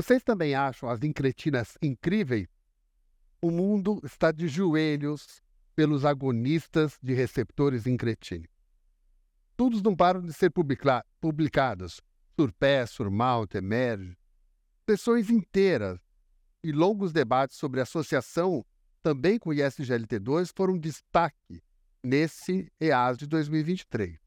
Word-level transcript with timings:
Vocês 0.00 0.22
também 0.22 0.54
acham 0.54 0.88
as 0.88 1.02
incretinas 1.02 1.76
incríveis? 1.82 2.48
O 3.38 3.50
mundo 3.50 4.00
está 4.02 4.32
de 4.32 4.48
joelhos 4.48 5.42
pelos 5.76 6.06
agonistas 6.06 6.98
de 7.02 7.12
receptores 7.12 7.86
incretínicos. 7.86 8.56
Todos 9.58 9.82
não 9.82 9.94
param 9.94 10.22
de 10.22 10.32
ser 10.32 10.48
publica 10.48 11.04
publicados. 11.20 12.00
Surpé, 12.34 12.86
Surmount, 12.86 13.54
Emerge. 13.54 14.16
Sessões 14.88 15.28
inteiras 15.28 16.00
e 16.64 16.72
longos 16.72 17.12
debates 17.12 17.58
sobre 17.58 17.82
associação 17.82 18.64
também 19.02 19.38
com 19.38 19.50
o 19.50 19.52
ISGLT2 19.52 20.50
foram 20.56 20.78
destaque 20.78 21.62
nesse 22.02 22.72
EAS 22.80 23.18
de 23.18 23.26
2023. 23.26 24.18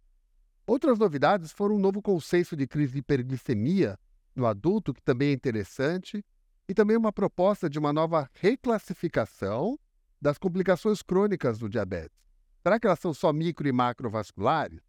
Outras 0.68 1.00
novidades 1.00 1.52
foram 1.52 1.78
um 1.78 1.80
novo 1.80 2.00
conceito 2.00 2.56
de 2.56 2.68
crise 2.68 2.94
de 2.94 3.00
hiperglicemia 3.00 3.98
no 4.36 4.46
adulto, 4.46 4.94
que 4.94 5.02
também 5.02 5.30
é 5.30 5.34
interessante, 5.34 6.24
e 6.68 6.74
também 6.74 6.98
uma 6.98 7.12
proposta 7.12 7.70
de 7.70 7.78
uma 7.78 7.92
nova 7.92 8.30
reclassificação 8.34 9.78
das 10.22 10.38
complicações 10.38 11.02
crônicas 11.02 11.60
do 11.60 11.70
diabetes. 11.70 12.18
Será 12.62 12.80
que 12.80 12.88
elas 12.88 13.00
são 13.00 13.14
só 13.14 13.34
micro 13.34 13.68
e 13.68 13.72
macrovasculares? 13.72 14.82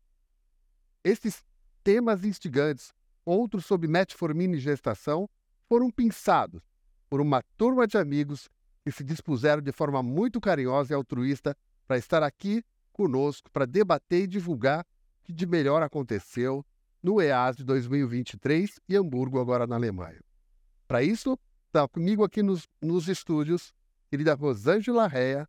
Esses 1.03 1.45
temas 1.83 2.25
instigantes, 2.25 2.95
outros 3.25 3.67
sobre 3.67 3.89
metformina 3.89 4.55
e 4.55 4.61
gestação, 4.61 5.29
foram 5.69 5.91
pensados 5.91 6.63
por 7.11 7.21
uma 7.21 7.43
turma 7.57 7.87
de 7.87 7.99
amigos 7.99 8.49
que 8.85 8.93
se 8.93 9.03
dispuseram 9.03 9.61
de 9.61 9.73
forma 9.73 10.03
muito 10.03 10.41
carinhosa 10.41 10.93
e 10.93 10.95
altruísta 10.95 11.57
para 11.87 11.99
estar 11.99 12.23
aqui 12.23 12.63
conosco 12.93 13.51
para 13.51 13.67
debater 13.67 14.23
e 14.23 14.27
divulgar 14.27 14.83
o 14.83 15.25
que 15.25 15.33
de 15.33 15.47
melhor 15.47 15.83
aconteceu 15.83 16.65
no 17.05 17.21
EAS 17.21 17.57
de 17.57 17.65
2023 17.65 18.81
em 18.89 18.97
Hamburgo, 18.97 19.39
agora 19.39 19.67
na 19.67 19.77
Alemanha. 19.77 20.21
Para 20.89 21.03
isso, 21.03 21.39
está 21.67 21.87
comigo 21.87 22.25
aqui 22.25 22.43
nos, 22.43 22.67
nos 22.81 23.09
estúdios, 23.09 23.75
querida 24.11 24.33
Rosângela 24.33 25.07
Rea, 25.07 25.47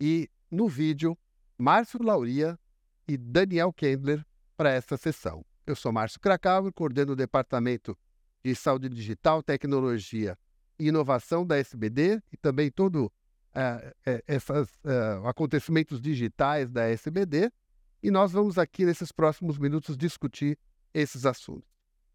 e 0.00 0.30
no 0.50 0.66
vídeo, 0.66 1.16
Márcio 1.58 2.02
Lauria 2.02 2.58
e 3.06 3.18
Daniel 3.18 3.70
Kendler 3.70 4.24
para 4.56 4.70
essa 4.70 4.96
sessão. 4.96 5.44
Eu 5.66 5.76
sou 5.76 5.92
Márcio 5.92 6.18
Krakauer, 6.18 6.72
coordeno 6.72 7.12
o 7.12 7.16
Departamento 7.16 7.94
de 8.42 8.54
Saúde 8.54 8.88
Digital, 8.88 9.42
Tecnologia 9.42 10.38
e 10.78 10.88
Inovação 10.88 11.46
da 11.46 11.58
SBD 11.58 12.22
e 12.32 12.36
também 12.38 12.70
todo 12.70 13.06
uh, 13.06 14.22
esses 14.26 14.48
uh, 14.48 15.26
acontecimentos 15.26 16.00
digitais 16.00 16.70
da 16.70 16.88
SBD. 16.88 17.52
E 18.02 18.10
nós 18.10 18.32
vamos 18.32 18.56
aqui, 18.58 18.86
nesses 18.86 19.12
próximos 19.12 19.58
minutos, 19.58 19.98
discutir 19.98 20.58
esses 20.94 21.26
assuntos. 21.26 21.68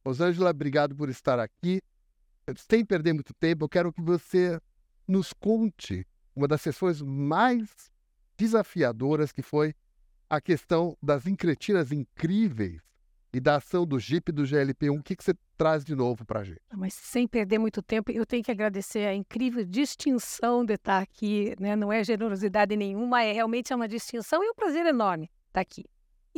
Rosângela, 0.05 0.49
obrigado 0.49 0.95
por 0.95 1.09
estar 1.09 1.39
aqui. 1.39 1.81
Sem 2.55 2.83
perder 2.83 3.13
muito 3.13 3.33
tempo, 3.33 3.65
eu 3.65 3.69
quero 3.69 3.93
que 3.93 4.01
você 4.01 4.59
nos 5.07 5.33
conte 5.33 6.07
uma 6.35 6.47
das 6.47 6.61
sessões 6.61 7.01
mais 7.01 7.91
desafiadoras 8.37 9.31
que 9.31 9.41
foi 9.41 9.75
a 10.29 10.39
questão 10.39 10.97
das 11.01 11.27
incretinas 11.27 11.91
incríveis 11.91 12.81
e 13.33 13.39
da 13.39 13.57
ação 13.57 13.85
do 13.85 13.99
JIP 13.99 14.29
e 14.29 14.31
do 14.31 14.43
GLP-1. 14.43 14.99
O 14.99 15.03
que, 15.03 15.15
que 15.15 15.23
você 15.23 15.33
traz 15.57 15.83
de 15.83 15.93
novo 15.93 16.25
para 16.25 16.39
a 16.39 16.43
gente? 16.43 16.61
Mas 16.73 16.93
sem 16.93 17.27
perder 17.27 17.59
muito 17.59 17.81
tempo, 17.81 18.11
eu 18.11 18.25
tenho 18.25 18.43
que 18.43 18.51
agradecer 18.51 19.05
a 19.07 19.13
incrível 19.13 19.63
distinção 19.65 20.65
de 20.65 20.75
estar 20.75 20.99
aqui. 20.99 21.55
Né? 21.59 21.75
Não 21.75 21.91
é 21.91 22.03
generosidade 22.03 22.75
nenhuma, 22.75 23.23
é 23.23 23.33
realmente 23.33 23.73
é 23.73 23.75
uma 23.75 23.87
distinção 23.87 24.43
e 24.43 24.49
um 24.49 24.55
prazer 24.55 24.85
enorme 24.85 25.29
estar 25.47 25.61
aqui. 25.61 25.85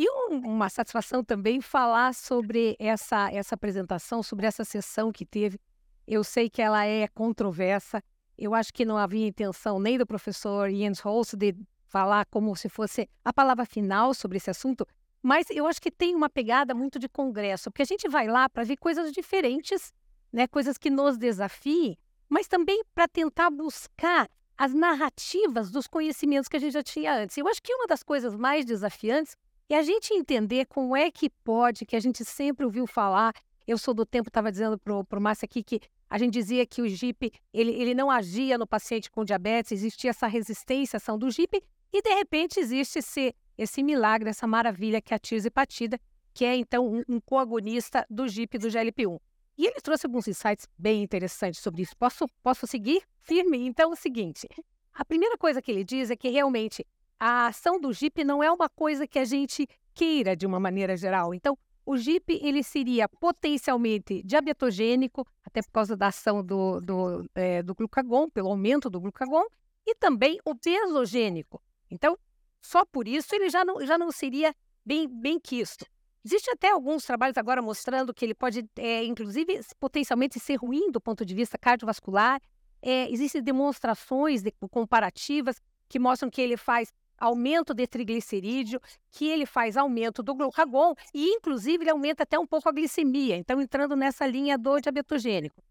E 0.01 0.09
um, 0.09 0.39
uma 0.39 0.67
satisfação 0.67 1.23
também 1.23 1.61
falar 1.61 2.15
sobre 2.15 2.75
essa, 2.79 3.31
essa 3.31 3.53
apresentação, 3.53 4.23
sobre 4.23 4.47
essa 4.47 4.63
sessão 4.63 5.11
que 5.11 5.23
teve. 5.23 5.59
Eu 6.07 6.23
sei 6.23 6.49
que 6.49 6.59
ela 6.59 6.83
é 6.83 7.07
controversa. 7.07 8.03
Eu 8.35 8.55
acho 8.55 8.73
que 8.73 8.83
não 8.83 8.97
havia 8.97 9.27
intenção 9.27 9.79
nem 9.79 9.99
do 9.99 10.07
professor 10.07 10.71
Jens 10.71 10.99
Holst 11.01 11.35
de 11.35 11.55
falar 11.83 12.25
como 12.31 12.55
se 12.55 12.67
fosse 12.67 13.07
a 13.23 13.31
palavra 13.31 13.63
final 13.63 14.11
sobre 14.15 14.37
esse 14.37 14.49
assunto, 14.49 14.87
mas 15.21 15.45
eu 15.51 15.67
acho 15.67 15.79
que 15.79 15.91
tem 15.91 16.15
uma 16.15 16.31
pegada 16.31 16.73
muito 16.73 16.97
de 16.97 17.07
congresso, 17.07 17.69
porque 17.69 17.83
a 17.83 17.85
gente 17.85 18.09
vai 18.09 18.25
lá 18.27 18.49
para 18.49 18.63
ver 18.63 18.77
coisas 18.77 19.11
diferentes, 19.11 19.93
né, 20.33 20.47
coisas 20.47 20.79
que 20.79 20.89
nos 20.89 21.15
desafiem, 21.15 21.95
mas 22.27 22.47
também 22.47 22.83
para 22.95 23.07
tentar 23.07 23.51
buscar 23.51 24.27
as 24.57 24.73
narrativas 24.73 25.69
dos 25.69 25.85
conhecimentos 25.85 26.47
que 26.47 26.57
a 26.57 26.59
gente 26.59 26.73
já 26.73 26.81
tinha 26.81 27.13
antes. 27.13 27.37
Eu 27.37 27.47
acho 27.47 27.61
que 27.61 27.71
uma 27.75 27.85
das 27.85 28.01
coisas 28.01 28.33
mais 28.33 28.65
desafiantes 28.65 29.37
é 29.73 29.77
a 29.79 29.83
gente 29.83 30.13
entender 30.13 30.65
como 30.65 30.95
é 30.95 31.09
que 31.09 31.29
pode, 31.29 31.85
que 31.85 31.95
a 31.95 31.99
gente 31.99 32.23
sempre 32.25 32.65
ouviu 32.65 32.85
falar. 32.87 33.33
Eu 33.67 33.77
sou 33.77 33.93
do 33.93 34.05
tempo, 34.05 34.29
estava 34.29 34.51
dizendo 34.51 34.77
para 34.77 34.93
o 34.93 35.21
Márcio 35.21 35.45
aqui 35.45 35.63
que 35.63 35.79
a 36.09 36.17
gente 36.17 36.33
dizia 36.33 36.65
que 36.65 36.81
o 36.81 36.89
GIP 36.89 37.31
ele, 37.53 37.71
ele 37.71 37.93
não 37.93 38.11
agia 38.11 38.57
no 38.57 38.67
paciente 38.67 39.09
com 39.09 39.23
diabetes, 39.23 39.71
existia 39.71 40.09
essa 40.09 40.27
resistência 40.27 40.95
à 40.95 40.97
ação 40.97 41.17
do 41.17 41.29
GIP, 41.29 41.63
e 41.93 42.01
de 42.01 42.13
repente 42.15 42.59
existe 42.59 42.99
esse 42.99 43.35
esse 43.57 43.83
milagre, 43.83 44.29
essa 44.29 44.47
maravilha 44.47 45.01
que 45.01 45.13
é 45.13 45.17
a 45.17 45.19
tirzepatida, 45.19 45.99
que 46.33 46.43
é 46.43 46.55
então 46.55 46.87
um, 46.87 47.03
um 47.07 47.19
coagonista 47.19 48.05
do 48.09 48.27
GIP 48.27 48.57
do 48.57 48.69
GLP-1. 48.69 49.19
E 49.57 49.67
ele 49.67 49.79
trouxe 49.81 50.07
alguns 50.07 50.27
insights 50.27 50.67
bem 50.77 51.03
interessantes 51.03 51.59
sobre 51.59 51.83
isso. 51.83 51.95
Posso, 51.95 52.25
posso 52.41 52.65
seguir 52.65 53.03
firme? 53.19 53.65
Então, 53.67 53.91
é 53.91 53.93
o 53.93 53.95
seguinte: 53.95 54.47
a 54.93 55.05
primeira 55.05 55.37
coisa 55.37 55.61
que 55.61 55.69
ele 55.71 55.83
diz 55.83 56.09
é 56.09 56.15
que 56.15 56.29
realmente 56.29 56.85
a 57.23 57.45
ação 57.45 57.79
do 57.79 57.93
GIP 57.93 58.23
não 58.23 58.41
é 58.41 58.51
uma 58.51 58.67
coisa 58.67 59.05
que 59.05 59.19
a 59.19 59.25
gente 59.25 59.67
queira 59.93 60.35
de 60.35 60.47
uma 60.47 60.59
maneira 60.59 60.97
geral. 60.97 61.35
Então, 61.35 61.55
o 61.85 61.95
GIP 61.95 62.39
ele 62.41 62.63
seria 62.63 63.07
potencialmente 63.07 64.23
diabetogênico, 64.23 65.27
até 65.45 65.61
por 65.61 65.71
causa 65.71 65.95
da 65.95 66.07
ação 66.07 66.43
do, 66.43 66.81
do, 66.81 67.29
é, 67.35 67.61
do 67.61 67.75
glucagon, 67.75 68.27
pelo 68.27 68.49
aumento 68.49 68.89
do 68.89 68.99
glucagon, 68.99 69.43
e 69.85 69.93
também 69.93 70.39
obesogênico. 70.43 71.61
Então, 71.91 72.17
só 72.59 72.83
por 72.83 73.07
isso 73.07 73.35
ele 73.35 73.51
já 73.51 73.63
não, 73.63 73.85
já 73.85 73.99
não 73.99 74.11
seria 74.11 74.55
bem, 74.83 75.07
bem 75.07 75.39
quisto. 75.39 75.85
Existem 76.25 76.55
até 76.55 76.71
alguns 76.71 77.05
trabalhos 77.05 77.37
agora 77.37 77.61
mostrando 77.61 78.15
que 78.15 78.25
ele 78.25 78.33
pode, 78.33 78.67
é, 78.75 79.03
inclusive, 79.03 79.59
potencialmente 79.79 80.39
ser 80.39 80.55
ruim 80.55 80.89
do 80.89 80.99
ponto 80.99 81.23
de 81.23 81.35
vista 81.35 81.55
cardiovascular. 81.55 82.41
É, 82.81 83.11
existem 83.11 83.43
demonstrações 83.43 84.41
de, 84.41 84.51
comparativas 84.71 85.61
que 85.87 85.99
mostram 85.99 86.31
que 86.31 86.41
ele 86.41 86.57
faz 86.57 86.91
aumento 87.21 87.73
de 87.73 87.85
triglicerídeo, 87.85 88.81
que 89.11 89.29
ele 89.29 89.45
faz 89.45 89.77
aumento 89.77 90.23
do 90.23 90.33
glucagon 90.33 90.95
e, 91.13 91.35
inclusive, 91.35 91.83
ele 91.83 91.91
aumenta 91.91 92.23
até 92.23 92.39
um 92.39 92.47
pouco 92.47 92.67
a 92.67 92.71
glicemia. 92.71 93.37
Então, 93.37 93.61
entrando 93.61 93.95
nessa 93.95 94.25
linha 94.25 94.57
do 94.57 94.79
diabetogênico. 94.79 95.61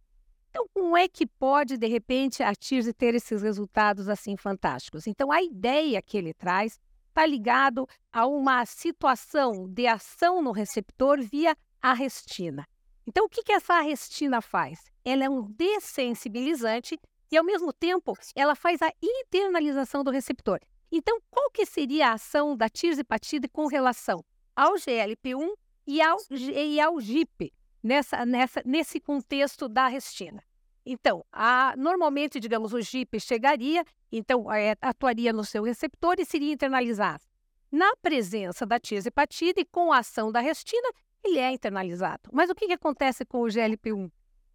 Então, 0.48 0.66
como 0.72 0.96
é 0.96 1.08
que 1.08 1.26
pode, 1.26 1.76
de 1.76 1.86
repente, 1.86 2.42
a 2.42 2.54
TIRSE 2.54 2.92
ter 2.92 3.14
esses 3.14 3.42
resultados 3.42 4.08
assim 4.08 4.36
fantásticos? 4.36 5.06
Então, 5.06 5.30
a 5.30 5.42
ideia 5.42 6.00
que 6.00 6.16
ele 6.16 6.32
traz 6.32 6.78
está 7.08 7.26
ligado 7.26 7.88
a 8.12 8.26
uma 8.26 8.64
situação 8.64 9.68
de 9.68 9.86
ação 9.86 10.40
no 10.40 10.52
receptor 10.52 11.20
via 11.20 11.56
arrestina. 11.82 12.66
Então, 13.06 13.24
o 13.24 13.28
que, 13.28 13.42
que 13.42 13.52
essa 13.52 13.74
arrestina 13.74 14.40
faz? 14.40 14.84
Ela 15.04 15.24
é 15.24 15.28
um 15.28 15.42
dessensibilizante 15.42 16.98
e, 17.30 17.36
ao 17.36 17.44
mesmo 17.44 17.72
tempo, 17.72 18.16
ela 18.36 18.54
faz 18.54 18.80
a 18.82 18.92
internalização 19.02 20.04
do 20.04 20.10
receptor. 20.10 20.60
Então, 20.90 21.20
qual 21.30 21.50
que 21.50 21.64
seria 21.64 22.08
a 22.08 22.12
ação 22.14 22.56
da 22.56 22.68
tirzepatide 22.68 23.48
com 23.48 23.66
relação 23.66 24.24
ao 24.56 24.74
GLP-1 24.74 25.52
e 25.86 26.00
ao, 26.00 26.18
e 26.30 26.80
ao 26.80 27.00
GIP? 27.00 27.52
nessa, 27.82 28.24
nessa, 28.24 28.62
nesse 28.64 29.00
contexto 29.00 29.68
da 29.68 29.88
restina. 29.88 30.42
Então, 30.84 31.24
a, 31.32 31.74
normalmente, 31.76 32.40
digamos, 32.40 32.72
o 32.72 32.80
GIP 32.80 33.20
chegaria, 33.20 33.84
então 34.10 34.52
é, 34.52 34.74
atuaria 34.80 35.32
no 35.32 35.44
seu 35.44 35.62
receptor 35.62 36.16
e 36.18 36.24
seria 36.24 36.52
internalizado. 36.52 37.22
Na 37.70 37.94
presença 37.96 38.66
da 38.66 38.80
tiazepatida 38.80 39.60
e 39.60 39.64
com 39.64 39.92
a 39.92 39.98
ação 39.98 40.32
da 40.32 40.40
restina, 40.40 40.88
ele 41.22 41.38
é 41.38 41.52
internalizado. 41.52 42.30
Mas 42.32 42.50
o 42.50 42.54
que, 42.54 42.66
que 42.66 42.72
acontece 42.72 43.24
com 43.24 43.42
o 43.42 43.46
GLP-1? 43.46 44.10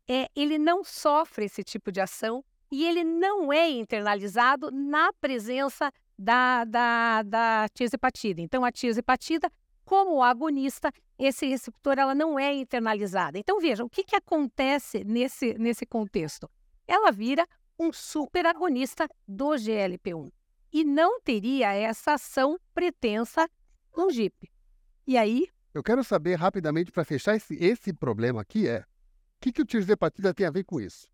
É, 0.07 0.29
ele 0.35 0.57
não 0.57 0.83
sofre 0.83 1.45
esse 1.45 1.63
tipo 1.63 1.91
de 1.91 2.01
ação 2.01 2.43
e 2.71 2.85
ele 2.85 3.03
não 3.03 3.53
é 3.53 3.69
internalizado 3.69 4.71
na 4.71 5.13
presença 5.13 5.91
da, 6.17 6.63
da, 6.63 7.23
da 7.23 7.67
tiazepatida. 7.73 8.41
Então, 8.41 8.63
a 8.63 8.71
tiazepatida 8.71 9.51
como 9.83 10.23
agonista, 10.23 10.91
esse 11.17 11.45
receptor 11.45 11.99
ela 11.99 12.15
não 12.15 12.39
é 12.39 12.53
internalizada. 12.53 13.37
Então, 13.37 13.59
veja, 13.59 13.83
o 13.83 13.89
que, 13.89 14.03
que 14.03 14.15
acontece 14.15 15.03
nesse, 15.03 15.53
nesse 15.59 15.85
contexto? 15.85 16.49
Ela 16.87 17.11
vira 17.11 17.45
um 17.77 17.93
superagonista 17.93 19.07
do 19.27 19.49
GLP-1 19.55 20.31
e 20.73 20.83
não 20.83 21.21
teria 21.21 21.73
essa 21.73 22.13
ação 22.13 22.59
pretensa 22.73 23.47
no 23.95 24.09
GIP. 24.09 24.49
E 25.07 25.17
aí? 25.17 25.47
Eu 25.73 25.83
quero 25.83 26.03
saber 26.03 26.35
rapidamente, 26.35 26.91
para 26.91 27.05
fechar 27.05 27.35
esse, 27.35 27.55
esse 27.55 27.93
problema 27.93 28.41
aqui, 28.41 28.67
é 28.67 28.79
o 28.79 28.83
que, 29.41 29.51
que 29.51 29.61
o 29.61 29.65
tirzepatida 29.65 30.33
tem 30.33 30.47
a 30.47 30.51
ver 30.51 30.63
com 30.63 30.79
isso? 30.79 31.07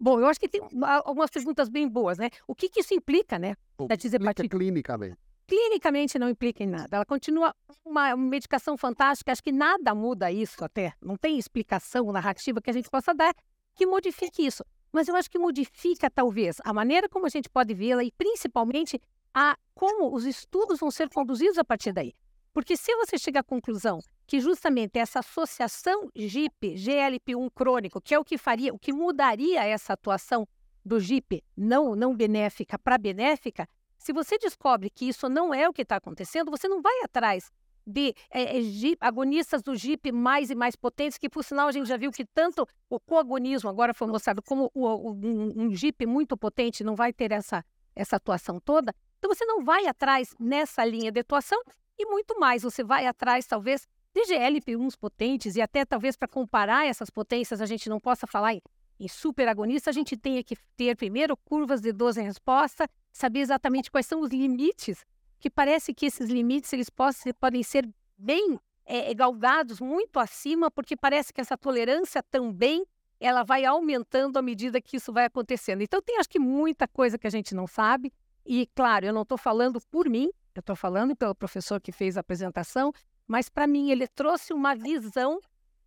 Bom, 0.00 0.20
eu 0.20 0.26
acho 0.26 0.38
que 0.38 0.48
tem 0.48 0.60
algumas 1.04 1.30
perguntas 1.30 1.68
bem 1.68 1.88
boas, 1.88 2.18
né? 2.18 2.30
O 2.46 2.54
que, 2.54 2.68
que 2.68 2.80
isso 2.80 2.94
implica, 2.94 3.38
né? 3.38 3.54
da 3.86 3.96
tirzepatida? 3.96 4.48
clinicamente 4.48 5.16
clinicamente 5.48 6.18
não 6.18 6.28
implica 6.28 6.62
em 6.62 6.66
nada. 6.66 6.96
Ela 6.96 7.06
continua 7.06 7.54
uma 7.82 8.14
medicação 8.14 8.76
fantástica, 8.76 9.32
acho 9.32 9.42
que 9.42 9.50
nada 9.50 9.94
muda 9.94 10.30
isso 10.30 10.62
até. 10.62 10.92
Não 11.00 11.16
tem 11.16 11.38
explicação 11.38 12.12
narrativa 12.12 12.60
que 12.60 12.68
a 12.68 12.72
gente 12.72 12.90
possa 12.90 13.14
dar 13.14 13.34
que 13.74 13.86
modifique 13.86 14.44
isso. 14.44 14.62
Mas 14.92 15.08
eu 15.08 15.16
acho 15.16 15.30
que 15.30 15.38
modifica, 15.38 16.10
talvez, 16.10 16.58
a 16.64 16.72
maneira 16.72 17.08
como 17.08 17.26
a 17.26 17.28
gente 17.30 17.48
pode 17.48 17.72
vê-la 17.72 18.04
e, 18.04 18.12
principalmente, 18.12 19.00
a 19.34 19.56
como 19.74 20.14
os 20.14 20.24
estudos 20.26 20.80
vão 20.80 20.90
ser 20.90 21.08
conduzidos 21.08 21.56
a 21.58 21.64
partir 21.64 21.92
daí. 21.92 22.12
Porque 22.52 22.76
se 22.76 22.94
você 22.96 23.18
chega 23.18 23.40
à 23.40 23.42
conclusão 23.42 24.00
que 24.28 24.40
justamente 24.40 24.98
essa 24.98 25.20
associação 25.20 26.10
GIP, 26.14 26.74
GLP-1 26.74 27.50
crônico, 27.54 27.98
que 27.98 28.14
é 28.14 28.18
o 28.18 28.24
que 28.24 28.36
faria, 28.36 28.74
o 28.74 28.78
que 28.78 28.92
mudaria 28.92 29.64
essa 29.64 29.94
atuação 29.94 30.46
do 30.84 31.00
GIP 31.00 31.42
não, 31.56 31.96
não 31.96 32.14
benéfica 32.14 32.78
para 32.78 32.98
benéfica, 32.98 33.66
se 33.96 34.12
você 34.12 34.36
descobre 34.36 34.90
que 34.90 35.08
isso 35.08 35.30
não 35.30 35.52
é 35.54 35.66
o 35.66 35.72
que 35.72 35.80
está 35.80 35.96
acontecendo, 35.96 36.50
você 36.50 36.68
não 36.68 36.82
vai 36.82 36.92
atrás 37.02 37.50
de 37.86 38.14
é, 38.30 38.58
é, 38.58 38.60
GIP, 38.60 38.98
agonistas 39.00 39.62
do 39.62 39.74
GIP 39.74 40.12
mais 40.12 40.50
e 40.50 40.54
mais 40.54 40.76
potentes, 40.76 41.16
que 41.16 41.30
por 41.30 41.42
sinal 41.42 41.66
a 41.66 41.72
gente 41.72 41.88
já 41.88 41.96
viu 41.96 42.12
que 42.12 42.26
tanto 42.26 42.68
o 42.90 43.00
coagonismo 43.00 43.70
agora 43.70 43.94
foi 43.94 44.08
mostrado 44.08 44.42
como 44.42 44.70
o, 44.74 44.86
o, 44.86 45.12
um, 45.14 45.62
um 45.62 45.74
GIP 45.74 46.04
muito 46.04 46.36
potente 46.36 46.84
não 46.84 46.94
vai 46.94 47.14
ter 47.14 47.32
essa, 47.32 47.64
essa 47.96 48.16
atuação 48.16 48.60
toda. 48.60 48.94
Então 49.18 49.34
você 49.34 49.46
não 49.46 49.64
vai 49.64 49.86
atrás 49.86 50.34
nessa 50.38 50.84
linha 50.84 51.10
de 51.10 51.20
atuação 51.20 51.58
e 51.98 52.04
muito 52.04 52.38
mais, 52.38 52.62
você 52.62 52.84
vai 52.84 53.06
atrás 53.06 53.46
talvez 53.46 53.88
de 54.26 54.34
GLP-1s 54.34 54.96
potentes 54.98 55.56
e 55.56 55.60
até 55.60 55.84
talvez 55.84 56.16
para 56.16 56.28
comparar 56.28 56.86
essas 56.86 57.10
potências 57.10 57.60
a 57.60 57.66
gente 57.66 57.88
não 57.88 58.00
possa 58.00 58.26
falar 58.26 58.54
em, 58.54 58.62
em 58.98 59.08
superagonista, 59.08 59.90
a 59.90 59.92
gente 59.92 60.16
tenha 60.16 60.42
que 60.42 60.56
ter 60.76 60.96
primeiro 60.96 61.36
curvas 61.36 61.80
de 61.80 61.92
dose 61.92 62.20
em 62.20 62.24
resposta, 62.24 62.88
saber 63.12 63.40
exatamente 63.40 63.90
quais 63.90 64.06
são 64.06 64.20
os 64.20 64.30
limites, 64.30 65.04
que 65.38 65.48
parece 65.48 65.94
que 65.94 66.06
esses 66.06 66.28
limites 66.28 66.72
eles 66.72 66.90
possam, 66.90 67.32
podem 67.38 67.62
ser 67.62 67.88
bem 68.16 68.58
é, 68.84 69.12
galgados 69.14 69.80
muito 69.80 70.18
acima, 70.18 70.70
porque 70.70 70.96
parece 70.96 71.32
que 71.32 71.40
essa 71.40 71.56
tolerância 71.56 72.22
também 72.22 72.84
ela 73.20 73.42
vai 73.42 73.64
aumentando 73.64 74.38
à 74.38 74.42
medida 74.42 74.80
que 74.80 74.96
isso 74.96 75.12
vai 75.12 75.24
acontecendo. 75.24 75.82
Então 75.82 76.00
tem 76.00 76.18
acho 76.18 76.28
que 76.28 76.38
muita 76.38 76.86
coisa 76.88 77.18
que 77.18 77.26
a 77.26 77.30
gente 77.30 77.54
não 77.54 77.66
sabe, 77.66 78.12
e 78.46 78.66
claro, 78.74 79.06
eu 79.06 79.12
não 79.12 79.22
estou 79.22 79.36
falando 79.36 79.80
por 79.90 80.08
mim, 80.08 80.30
eu 80.54 80.60
estou 80.60 80.74
falando 80.74 81.14
pelo 81.14 81.34
professor 81.34 81.80
que 81.80 81.92
fez 81.92 82.16
a 82.16 82.20
apresentação, 82.20 82.92
mas 83.28 83.48
para 83.50 83.66
mim 83.66 83.90
ele 83.90 84.08
trouxe 84.08 84.52
uma 84.52 84.74
visão 84.74 85.38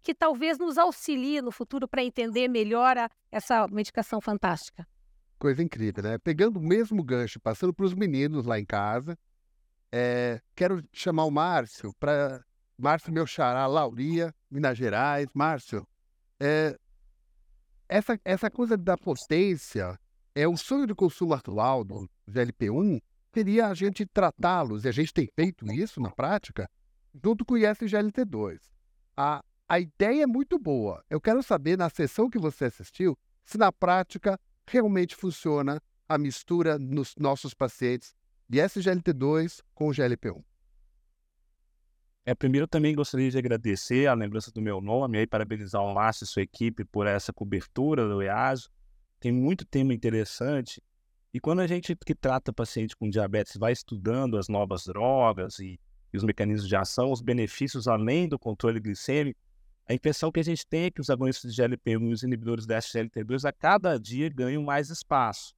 que 0.01 0.13
talvez 0.13 0.57
nos 0.57 0.77
auxilie 0.77 1.41
no 1.41 1.51
futuro 1.51 1.87
para 1.87 2.03
entender 2.03 2.47
melhor 2.47 2.97
a, 2.97 3.09
essa 3.31 3.67
medicação 3.67 4.21
fantástica. 4.21 4.87
Coisa 5.37 5.61
incrível, 5.61 6.03
né? 6.03 6.17
Pegando 6.19 6.57
o 6.57 6.63
mesmo 6.63 7.03
gancho, 7.03 7.39
passando 7.39 7.73
para 7.73 7.85
os 7.85 7.93
meninos 7.93 8.45
lá 8.45 8.59
em 8.59 8.65
casa, 8.65 9.17
é, 9.91 10.39
quero 10.55 10.83
chamar 10.93 11.25
o 11.25 11.31
Márcio 11.31 11.93
para. 11.99 12.43
Márcio, 12.77 13.13
meu 13.13 13.27
xará, 13.27 13.67
Lauria, 13.67 14.33
Minas 14.49 14.75
Gerais. 14.77 15.27
Márcio, 15.35 15.85
é, 16.39 16.75
essa, 17.87 18.19
essa 18.23 18.49
coisa 18.49 18.75
da 18.77 18.97
potência, 18.97 19.99
é 20.33 20.47
o 20.47 20.57
sonho 20.57 20.87
do 20.87 20.95
consumo 20.95 21.33
atual 21.33 21.83
do 21.83 22.09
GLP-1 22.27 23.01
seria 23.33 23.67
a 23.67 23.73
gente 23.73 24.05
tratá-los, 24.05 24.85
e 24.85 24.87
a 24.87 24.91
gente 24.91 25.13
tem 25.13 25.27
feito 25.35 25.69
isso 25.71 26.01
na 26.01 26.09
prática, 26.09 26.69
junto 27.13 27.45
com 27.45 27.55
o 27.55 27.57
ISGLT2. 27.57 28.59
A, 29.15 29.43
a 29.67 29.79
ideia 29.79 30.23
é 30.23 30.27
muito 30.27 30.57
boa. 30.57 31.03
Eu 31.09 31.19
quero 31.19 31.41
saber, 31.43 31.77
na 31.77 31.89
sessão 31.89 32.29
que 32.29 32.39
você 32.39 32.65
assistiu, 32.65 33.17
se 33.43 33.57
na 33.57 33.71
prática 33.71 34.39
realmente 34.67 35.15
funciona 35.15 35.81
a 36.07 36.17
mistura 36.17 36.77
nos 36.77 37.15
nossos 37.17 37.53
pacientes 37.53 38.13
de 38.47 38.59
SGLT2 38.59 39.61
com 39.73 39.89
GLP-1. 39.89 40.43
É, 42.23 42.35
primeiro, 42.35 42.67
também 42.67 42.93
gostaria 42.93 43.31
de 43.31 43.37
agradecer 43.37 44.07
a 44.07 44.13
lembrança 44.13 44.51
do 44.51 44.61
meu 44.61 44.79
nome 44.79 45.21
e 45.21 45.27
parabenizar 45.27 45.81
o 45.81 45.93
Márcio 45.93 46.25
e 46.25 46.27
sua 46.27 46.43
equipe 46.43 46.85
por 46.85 47.07
essa 47.07 47.33
cobertura 47.33 48.07
do 48.07 48.21
EASO. 48.21 48.69
Tem 49.19 49.31
muito 49.31 49.65
tema 49.65 49.93
interessante. 49.93 50.81
E 51.33 51.39
quando 51.39 51.61
a 51.61 51.67
gente 51.67 51.95
que 51.95 52.13
trata 52.13 52.53
paciente 52.53 52.95
com 52.95 53.09
diabetes 53.09 53.55
vai 53.57 53.71
estudando 53.71 54.37
as 54.37 54.47
novas 54.47 54.83
drogas 54.83 55.59
e 55.59 55.79
e 56.13 56.17
os 56.17 56.23
mecanismos 56.23 56.67
de 56.67 56.75
ação, 56.75 57.11
os 57.11 57.21
benefícios 57.21 57.87
além 57.87 58.27
do 58.27 58.37
controle 58.37 58.79
glicêmico, 58.79 59.39
a 59.87 59.93
impressão 59.93 60.31
que 60.31 60.39
a 60.39 60.43
gente 60.43 60.65
tem 60.65 60.85
é 60.85 60.91
que 60.91 61.01
os 61.01 61.09
agonistas 61.09 61.53
de 61.53 61.61
GLP-1 61.61 62.09
e 62.09 62.13
os 62.13 62.23
inibidores 62.23 62.65
da 62.65 62.77
SGLT2 62.77 63.47
a 63.47 63.51
cada 63.51 63.97
dia 63.97 64.29
ganham 64.29 64.63
mais 64.63 64.89
espaço. 64.89 65.53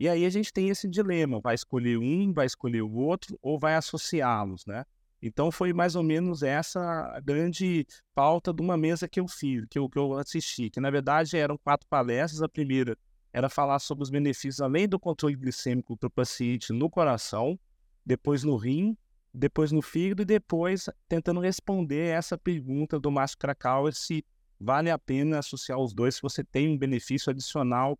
E 0.00 0.08
aí 0.08 0.24
a 0.24 0.30
gente 0.30 0.52
tem 0.52 0.68
esse 0.68 0.88
dilema, 0.88 1.40
vai 1.40 1.54
escolher 1.54 1.98
um, 1.98 2.32
vai 2.32 2.46
escolher 2.46 2.82
o 2.82 2.92
outro 2.92 3.38
ou 3.42 3.58
vai 3.58 3.74
associá-los, 3.74 4.64
né? 4.66 4.84
Então 5.20 5.50
foi 5.50 5.72
mais 5.72 5.96
ou 5.96 6.02
menos 6.04 6.44
essa 6.44 6.80
a 7.12 7.20
grande 7.20 7.84
pauta 8.14 8.52
de 8.52 8.62
uma 8.62 8.76
mesa 8.76 9.08
que 9.08 9.18
eu 9.18 9.26
fiz, 9.26 9.64
que 9.68 9.78
eu, 9.78 9.88
que 9.88 9.98
eu 9.98 10.14
assisti, 10.14 10.70
que 10.70 10.80
na 10.80 10.90
verdade 10.90 11.36
eram 11.36 11.58
quatro 11.58 11.86
palestras. 11.88 12.40
A 12.40 12.48
primeira 12.48 12.96
era 13.32 13.48
falar 13.48 13.80
sobre 13.80 14.04
os 14.04 14.10
benefícios 14.10 14.60
além 14.60 14.88
do 14.88 14.98
controle 14.98 15.34
glicêmico 15.34 15.96
para 15.96 16.06
o 16.06 16.10
paciente 16.10 16.72
no 16.72 16.88
coração, 16.88 17.58
depois 18.06 18.44
no 18.44 18.56
rim 18.56 18.96
depois 19.32 19.72
no 19.72 19.82
fígado 19.82 20.22
e 20.22 20.24
depois 20.24 20.88
tentando 21.08 21.40
responder 21.40 22.08
essa 22.08 22.36
pergunta 22.36 22.98
do 22.98 23.10
Márcio 23.10 23.38
Krakauer 23.38 23.94
se 23.94 24.24
vale 24.58 24.90
a 24.90 24.98
pena 24.98 25.38
associar 25.38 25.78
os 25.78 25.92
dois 25.92 26.16
se 26.16 26.22
você 26.22 26.42
tem 26.42 26.68
um 26.68 26.78
benefício 26.78 27.30
adicional 27.30 27.98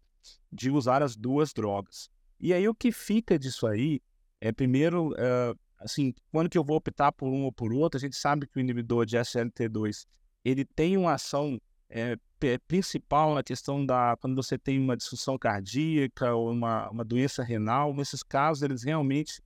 de 0.53 0.71
usar 0.71 1.03
as 1.03 1.17
duas 1.17 1.53
drogas. 1.53 2.11
E 2.41 2.53
aí 2.53 2.69
o 2.69 2.75
que 2.75 2.91
fica 2.91 3.39
disso 3.39 3.67
aí 3.67 4.01
é 4.41 4.53
primeiro, 4.53 5.11
uh, 5.13 5.59
assim, 5.79 6.15
quando 6.31 6.49
que 6.49 6.59
eu 6.59 6.65
vou 6.65 6.77
optar 6.77 7.13
por 7.13 7.29
um 7.29 7.45
ou 7.45 7.53
por 7.53 7.73
outro, 7.73 7.99
a 7.99 8.01
gente 8.01 8.17
sabe 8.17 8.47
que 8.47 8.59
o 8.59 8.61
inibidor 8.61 9.05
de 9.07 9.17
SLT2 9.17 10.07
ele 10.45 10.65
tem 10.65 10.97
uma 10.97 11.15
ação 11.15 11.61
é, 11.91 12.17
principal 12.67 13.35
na 13.35 13.43
questão 13.43 13.85
da 13.85 14.17
quando 14.21 14.37
você 14.37 14.57
tem 14.57 14.79
uma 14.79 14.97
disfunção 14.97 15.39
cardíaca 15.39 16.35
ou 16.35 16.53
uma, 16.53 16.89
uma 16.91 17.05
doença 17.05 17.43
renal, 17.43 17.95
nesses 17.95 18.23
casos 18.23 18.63
eles 18.63 18.85
realmente 18.85 19.41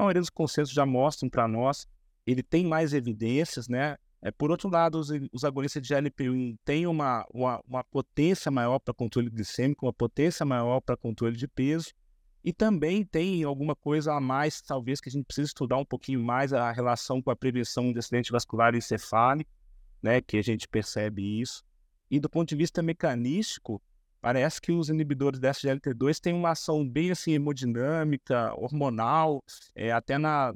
a 0.00 0.02
maioria 0.02 0.20
dos 0.20 0.30
consensos 0.30 0.74
já 0.74 0.84
mostram 0.84 1.28
para 1.28 1.46
nós, 1.48 1.86
ele 2.26 2.42
tem 2.42 2.64
mais 2.64 2.92
evidências, 2.92 3.68
né? 3.68 3.96
É, 4.22 4.30
por 4.30 4.50
outro 4.50 4.70
lado, 4.70 4.98
os, 4.98 5.10
os 5.32 5.44
agonistas 5.44 5.82
de 5.82 5.94
GLP-1 5.94 6.56
têm 6.64 6.86
uma, 6.86 7.26
uma, 7.30 7.60
uma 7.68 7.84
potência 7.84 8.50
maior 8.50 8.78
para 8.78 8.94
controle 8.94 9.28
glicêmico, 9.28 9.84
uma 9.84 9.92
potência 9.92 10.46
maior 10.46 10.80
para 10.80 10.96
controle 10.96 11.36
de 11.36 11.46
peso, 11.46 11.92
e 12.42 12.52
também 12.52 13.04
tem 13.04 13.42
alguma 13.42 13.74
coisa 13.76 14.14
a 14.14 14.20
mais, 14.20 14.60
talvez, 14.60 15.00
que 15.00 15.08
a 15.08 15.12
gente 15.12 15.24
precisa 15.24 15.48
estudar 15.48 15.76
um 15.76 15.84
pouquinho 15.84 16.22
mais 16.22 16.52
a 16.52 16.70
relação 16.72 17.20
com 17.22 17.30
a 17.30 17.36
prevenção 17.36 17.92
de 17.92 17.98
acidente 17.98 18.32
vascular 18.32 18.74
encefálico, 18.74 19.50
né, 20.02 20.20
que 20.20 20.36
a 20.36 20.42
gente 20.42 20.68
percebe 20.68 21.40
isso. 21.40 21.62
E 22.10 22.20
do 22.20 22.28
ponto 22.28 22.48
de 22.48 22.56
vista 22.56 22.82
mecanístico, 22.82 23.80
Parece 24.24 24.58
que 24.58 24.72
os 24.72 24.88
inibidores 24.88 25.38
da 25.38 25.50
SGLT2 25.50 26.18
têm 26.18 26.32
uma 26.32 26.52
ação 26.52 26.88
bem 26.88 27.10
assim 27.10 27.32
hemodinâmica, 27.32 28.54
hormonal, 28.56 29.44
é, 29.74 29.92
até 29.92 30.16
na 30.16 30.50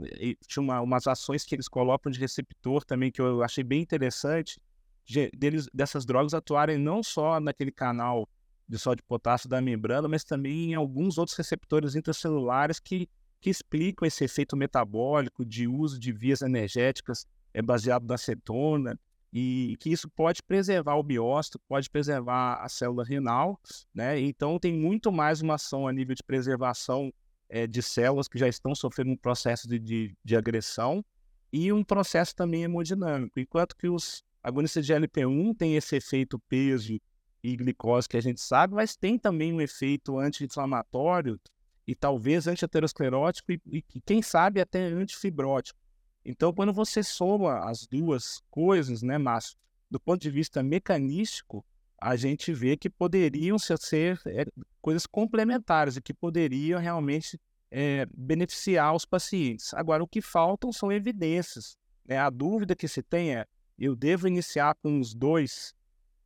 tinha 0.47 0.63
uma, 0.63 0.81
umas 0.81 1.07
ações 1.07 1.45
que 1.45 1.55
eles 1.55 1.69
colocam 1.69 2.11
de 2.11 2.19
receptor 2.19 2.83
também 2.83 3.13
que 3.13 3.21
eu 3.21 3.43
achei 3.43 3.63
bem 3.63 3.83
interessante 3.83 4.59
de, 5.05 5.31
deles, 5.37 5.69
dessas 5.71 6.07
drogas 6.07 6.33
atuarem 6.33 6.79
não 6.79 7.03
só 7.03 7.39
naquele 7.39 7.71
canal 7.71 8.27
de 8.67 8.79
sódio 8.79 9.05
potássio 9.05 9.51
da 9.51 9.61
membrana, 9.61 10.09
mas 10.09 10.25
também 10.25 10.71
em 10.71 10.75
alguns 10.75 11.19
outros 11.19 11.37
receptores 11.37 11.95
intracelulares 11.95 12.81
que, 12.81 13.07
que 13.39 13.51
explicam 13.51 14.07
esse 14.07 14.25
efeito 14.25 14.57
metabólico 14.57 15.45
de 15.45 15.69
uso 15.69 16.01
de 16.01 16.11
vias 16.11 16.41
energéticas 16.41 17.27
é, 17.53 17.61
baseado 17.61 18.07
na 18.07 18.17
cetona 18.17 18.99
e 19.33 19.77
que 19.81 19.91
isso 19.91 20.09
pode 20.09 20.43
preservar 20.43 20.97
o 20.97 21.03
biócito, 21.03 21.61
pode 21.69 21.91
preservar 21.91 22.63
a 22.63 22.69
célula 22.69 23.05
renal, 23.05 23.61
né? 23.95 24.19
Então 24.21 24.59
tem 24.59 24.73
muito 24.73 25.13
mais 25.13 25.41
uma 25.41 25.55
ação 25.55 25.87
a 25.87 25.93
nível 25.93 26.15
de 26.15 26.23
preservação 26.23 27.13
é, 27.49 27.67
de 27.67 27.83
células 27.83 28.29
que 28.29 28.39
já 28.39 28.49
estão 28.49 28.75
sofrendo 28.75 29.11
um 29.11 29.17
processo 29.17 29.69
de, 29.69 29.79
de, 29.79 30.17
de, 30.25 30.37
agressão 30.37 31.05
e 31.53 31.73
um 31.73 31.83
processo 31.83 32.35
também 32.35 32.63
hemodinâmico, 32.65 33.39
enquanto 33.41 33.77
que 33.77 33.89
os 33.89 34.23
agonistas 34.43 34.85
de 34.85 34.93
LP1 34.93 35.57
têm 35.57 35.77
esse 35.77 35.97
efeito 35.97 36.39
peso 36.49 36.99
e 37.43 37.57
glicose 37.57 38.09
que 38.09 38.17
a 38.17 38.21
gente 38.21 38.41
sabe, 38.41 38.75
mas 38.75 38.97
tem 38.97 39.19
também 39.19 39.53
um 39.53 39.61
efeito 39.61 40.19
anti-inflamatório 40.19 41.41
e 41.87 41.95
talvez 41.95 42.47
anti-aterosclerótico 42.47 43.53
e, 43.53 43.61
e, 43.67 43.83
quem 44.05 44.21
sabe 44.21 44.61
até 44.61 44.87
antifibrótico. 44.87 45.79
Então, 46.25 46.53
quando 46.53 46.73
você 46.73 47.03
soma 47.03 47.69
as 47.69 47.87
duas 47.87 48.43
coisas, 48.51 49.03
né, 49.03 49.17
Márcio, 49.19 49.57
do 49.91 49.99
ponto 49.99 50.21
de 50.21 50.31
vista 50.31 50.63
mecanístico, 50.63 51.65
a 52.01 52.15
gente 52.15 52.53
vê 52.53 52.77
que 52.77 52.89
poderiam 52.89 53.59
ser 53.59 54.21
é, 54.27 54.45
coisas 54.81 55.07
complementares 55.07 55.97
e 55.97 56.03
que 56.03 56.15
poderiam 56.15 56.81
realmente 56.81 57.41
é, 57.71 58.07
beneficiar 58.15 58.95
os 58.95 59.05
pacientes. 59.05 59.75
Agora, 59.75 60.03
o 60.03 60.09
que 60.09 60.23
faltam 60.23 60.73
são 60.73 60.93
evidências. 60.93 61.77
Né? 62.07 62.19
A 62.19 62.31
dúvida 62.31 62.77
que 62.77 62.87
se 62.87 63.03
tem 63.03 63.35
é: 63.35 63.47
eu 63.79 63.97
devo 63.97 64.29
iniciar 64.29 64.75
com 64.83 65.01
os 65.01 65.15
dois 65.15 65.75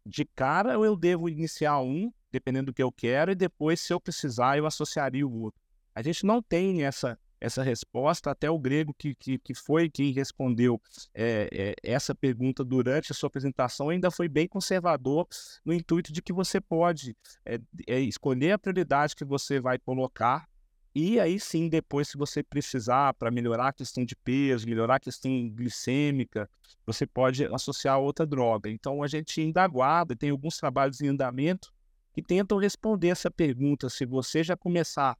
de 0.04 0.24
cara 0.24 0.78
ou 0.78 0.84
eu 0.84 0.96
devo 0.96 1.28
iniciar 1.28 1.80
um, 1.80 2.12
dependendo 2.30 2.66
do 2.66 2.74
que 2.74 2.82
eu 2.82 2.92
quero, 2.92 3.32
e 3.32 3.34
depois, 3.34 3.80
se 3.80 3.92
eu 3.92 4.00
precisar, 4.00 4.58
eu 4.58 4.66
associaria 4.66 5.26
o 5.26 5.40
outro? 5.40 5.60
A 5.94 6.02
gente 6.02 6.24
não 6.24 6.42
tem 6.42 6.84
essa 6.84 7.18
essa 7.42 7.60
resposta, 7.60 8.30
até 8.30 8.48
o 8.48 8.58
grego 8.58 8.94
que, 8.94 9.16
que, 9.16 9.36
que 9.36 9.52
foi 9.52 9.90
quem 9.90 10.12
respondeu 10.12 10.80
é, 11.12 11.48
é, 11.52 11.74
essa 11.82 12.14
pergunta 12.14 12.62
durante 12.62 13.10
a 13.10 13.14
sua 13.14 13.26
apresentação 13.26 13.88
ainda 13.88 14.12
foi 14.12 14.28
bem 14.28 14.46
conservador 14.46 15.26
no 15.64 15.74
intuito 15.74 16.12
de 16.12 16.22
que 16.22 16.32
você 16.32 16.60
pode 16.60 17.16
é, 17.44 18.00
escolher 18.00 18.52
a 18.52 18.58
prioridade 18.58 19.16
que 19.16 19.24
você 19.24 19.58
vai 19.58 19.76
colocar 19.76 20.48
e 20.94 21.18
aí 21.18 21.40
sim, 21.40 21.68
depois, 21.70 22.08
se 22.08 22.18
você 22.18 22.42
precisar 22.42 23.14
para 23.14 23.30
melhorar 23.30 23.68
a 23.68 23.72
questão 23.72 24.04
de 24.04 24.14
peso, 24.14 24.68
melhorar 24.68 24.96
a 24.96 25.00
questão 25.00 25.48
glicêmica, 25.48 26.48
você 26.84 27.06
pode 27.06 27.46
associar 27.46 27.94
a 27.94 27.98
outra 27.98 28.26
droga. 28.26 28.68
Então 28.68 29.02
a 29.02 29.08
gente 29.08 29.40
ainda 29.40 29.62
aguarda, 29.62 30.14
tem 30.14 30.30
alguns 30.30 30.58
trabalhos 30.58 31.00
em 31.00 31.08
andamento 31.08 31.72
que 32.12 32.22
tentam 32.22 32.58
responder 32.58 33.08
essa 33.08 33.30
pergunta. 33.30 33.88
Se 33.88 34.04
você 34.04 34.44
já 34.44 34.54
começar 34.54 35.16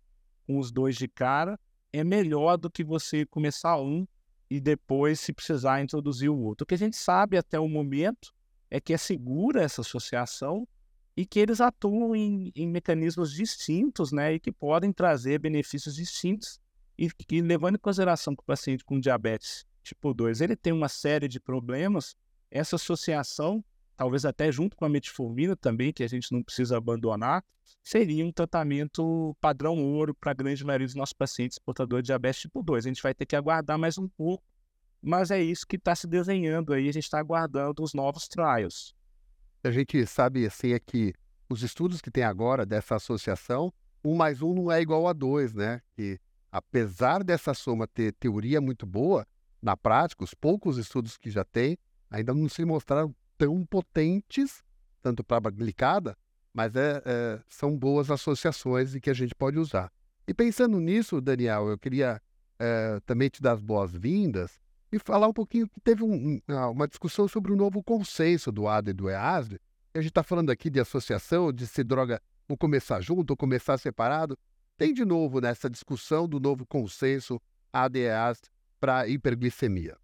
com 0.47 0.59
os 0.59 0.71
dois 0.71 0.95
de 0.95 1.09
cara, 1.09 1.59
é 1.93 2.03
melhor 2.03 2.57
do 2.57 2.71
que 2.71 2.83
você 2.83 3.27
começar 3.27 3.81
um 3.81 4.07
e 4.51 4.61
depois, 4.61 5.21
se 5.21 5.33
precisar, 5.33 5.83
introduzir 5.83 6.31
o 6.31 6.39
outro. 6.39 6.65
O 6.65 6.67
que 6.67 6.75
a 6.75 6.79
gente 6.79 6.97
sabe 6.97 7.37
até 7.37 7.59
o 7.59 7.69
momento 7.69 8.33
é 8.71 8.81
que 8.81 8.93
é 8.93 8.97
segura 8.97 9.63
essa 9.63 9.81
associação 9.81 10.67
e 11.17 11.27
que 11.27 11.39
eles 11.39 11.61
atuam 11.61 12.17
em, 12.17 12.51
em 12.55 12.67
mecanismos 12.67 13.33
distintos, 13.33 14.13
né, 14.13 14.35
e 14.35 14.41
que 14.41 14.51
podem 14.51 14.93
trazer 14.93 15.39
benefícios 15.39 15.95
distintos 15.95 16.61
e 16.97 17.11
que, 17.11 17.41
levando 17.43 17.77
em 17.77 17.79
consideração 17.79 18.35
que 18.35 18.43
o 18.43 18.47
paciente 18.47 18.85
com 18.85 18.99
diabetes 18.99 19.67
tipo 19.83 20.15
2, 20.15 20.41
ele 20.41 20.57
tem 20.57 20.73
uma 20.73 20.89
série 20.89 21.29
de 21.29 21.41
problemas, 21.41 22.17
essa 22.51 22.77
associação, 22.77 23.65
talvez 23.97 24.25
até 24.25 24.51
junto 24.51 24.77
com 24.77 24.85
a 24.85 24.89
metformina 24.89 25.57
também, 25.57 25.93
que 25.93 26.03
a 26.03 26.09
gente 26.09 26.33
não 26.33 26.43
precisa 26.43 26.77
abandonar, 26.77 27.45
seria 27.83 28.25
um 28.25 28.33
tratamento 28.33 29.37
padrão 29.41 29.79
ouro 29.83 30.15
para 30.15 30.31
a 30.31 30.35
grande 30.35 30.65
maioria 30.65 30.87
dos 30.87 30.95
nossos 30.95 31.13
pacientes 31.13 31.59
portadores 31.59 32.03
de 32.03 32.09
diabetes 32.09 32.43
tipo 32.43 32.63
2. 32.63 32.87
A 32.87 32.89
gente 32.89 33.03
vai 33.03 33.15
ter 33.15 33.27
que 33.27 33.37
aguardar 33.37 33.79
mais 33.79 33.99
um 33.99 34.09
pouco, 34.09 34.45
mas 35.01 35.31
é 35.31 35.43
isso 35.43 35.67
que 35.67 35.77
está 35.77 35.95
se 35.95 36.07
desenhando 36.07 36.73
aí, 36.73 36.89
a 36.89 36.93
gente 36.93 37.05
está 37.05 37.19
aguardando 37.19 37.83
os 37.83 37.93
novos 37.95 38.29
trials 38.29 38.95
a 39.65 39.71
gente 39.71 40.05
sabe 40.07 40.45
assim 40.45 40.73
é 40.73 40.81
que 40.81 41.15
os 41.49 41.63
estudos 41.63 42.01
que 42.01 42.11
tem 42.11 42.25
agora 42.25 42.67
dessa 42.67 42.97
associação, 42.97 43.73
um 44.05 44.15
mais 44.15 44.43
um 44.43 44.55
não 44.55 44.73
é 44.73 44.81
igual 44.81 45.07
a 45.07 45.13
dois, 45.13 45.53
né? 45.53 45.81
Que 45.95 46.19
apesar 46.51 47.23
dessa 47.23 47.55
soma 47.55 47.87
ter 47.87 48.13
teoria 48.15 48.61
muito 48.61 48.85
boa, 48.85 49.27
na 49.61 49.77
prática, 49.77 50.25
os 50.25 50.35
poucos 50.35 50.79
estudos 50.79 51.17
que 51.17 51.31
já 51.31 51.45
tem 51.45 51.79
ainda 52.11 52.35
não 52.35 52.49
se 52.49 52.65
mostraram 52.65 53.15
tão 53.43 53.67
potentes, 53.67 54.63
tanto 55.03 55.25
para 55.25 55.49
a 55.49 55.51
glicada, 55.51 56.17
mas 56.55 56.77
é, 56.77 57.03
é, 57.05 57.41
são 57.49 57.77
boas 57.77 58.09
associações 58.09 58.95
e 58.95 59.01
que 59.01 59.11
a 59.11 59.15
gente 59.15 59.35
pode 59.35 59.59
usar. 59.59 59.91
E 60.29 60.33
pensando 60.33 60.79
nisso, 60.79 61.21
Daniel, 61.21 61.69
eu 61.69 61.77
queria 61.77 62.23
é, 62.57 63.01
também 63.05 63.29
te 63.29 63.43
dar 63.43 63.55
as 63.55 63.61
boas-vindas 63.61 64.61
e 64.93 64.99
falar 65.01 65.27
um 65.27 65.33
pouquinho 65.33 65.69
que 65.69 65.81
teve 65.81 66.05
um, 66.05 66.41
ah, 66.47 66.71
uma 66.71 66.87
discussão 66.87 67.27
sobre 67.27 67.51
o 67.51 67.57
novo 67.57 67.83
consenso 67.83 68.53
do 68.53 68.69
ADA 68.69 68.91
e 68.91 68.95
do 68.95 69.11
EASD. 69.11 69.59
A 69.93 69.99
gente 69.99 70.11
está 70.11 70.23
falando 70.23 70.51
aqui 70.51 70.71
de 70.71 70.79
associação, 70.79 71.53
de 71.53 71.67
se 71.67 71.83
droga 71.83 72.23
ou 72.49 72.57
começar 72.57 73.01
junto 73.01 73.33
ou 73.33 73.37
começar 73.37 73.77
separado. 73.77 74.39
Tem 74.79 74.95
de 74.95 75.05
novo 75.05 75.41
nessa 75.41 75.69
discussão 75.69 76.29
do 76.29 76.39
novo 76.39 76.65
consenso 76.65 77.43
ADA 77.73 77.99
e 77.99 78.03
EASD 78.03 78.43
para 78.79 79.09
hiperglicemia. 79.09 79.97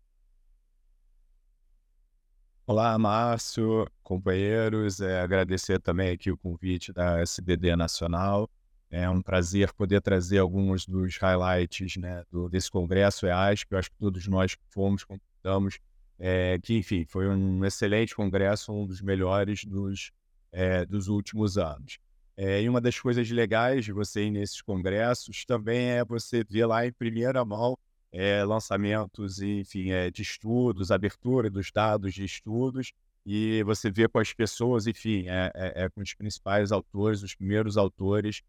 Olá, 2.68 2.98
Márcio, 2.98 3.90
companheiros. 4.02 5.00
É, 5.00 5.22
agradecer 5.22 5.80
também 5.80 6.10
aqui 6.10 6.30
o 6.30 6.36
convite 6.36 6.92
da 6.92 7.18
SDD 7.22 7.74
Nacional. 7.74 8.46
É 8.90 9.08
um 9.08 9.22
prazer 9.22 9.72
poder 9.72 10.02
trazer 10.02 10.36
alguns 10.36 10.84
dos 10.84 11.16
highlights 11.16 11.96
né, 11.96 12.24
do, 12.30 12.46
desse 12.46 12.70
congresso 12.70 13.24
EASP. 13.24 13.72
Eu 13.72 13.78
acho 13.78 13.90
que 13.90 13.96
todos 13.96 14.28
nós 14.28 14.54
que 14.54 14.62
fomos, 14.68 15.02
concordamos 15.02 15.78
é, 16.18 16.58
que, 16.62 16.76
enfim, 16.76 17.06
foi 17.06 17.26
um 17.26 17.64
excelente 17.64 18.14
congresso, 18.14 18.70
um 18.70 18.86
dos 18.86 19.00
melhores 19.00 19.64
dos, 19.64 20.12
é, 20.52 20.84
dos 20.84 21.08
últimos 21.08 21.56
anos. 21.56 21.98
É, 22.36 22.60
e 22.60 22.68
uma 22.68 22.82
das 22.82 23.00
coisas 23.00 23.30
legais 23.30 23.86
de 23.86 23.92
você 23.92 24.26
ir 24.26 24.30
nesses 24.30 24.60
congressos 24.60 25.42
também 25.46 25.88
é 25.92 26.04
você 26.04 26.44
ver 26.44 26.66
lá 26.66 26.86
em 26.86 26.92
primeira 26.92 27.42
mão 27.46 27.78
é, 28.12 28.42
lançamentos, 28.44 29.40
enfim, 29.40 29.90
é, 29.90 30.10
de 30.10 30.22
estudos, 30.22 30.90
abertura 30.90 31.50
dos 31.50 31.70
dados 31.70 32.14
de 32.14 32.24
estudos, 32.24 32.92
e 33.24 33.62
você 33.64 33.90
vê 33.90 34.08
com 34.08 34.18
as 34.18 34.32
pessoas, 34.32 34.86
enfim, 34.86 35.26
é, 35.28 35.88
com 35.90 36.00
os 36.00 36.14
principais 36.14 36.72
autores, 36.72 37.22
os 37.22 37.34
primeiros 37.34 37.76
autores 37.76 38.42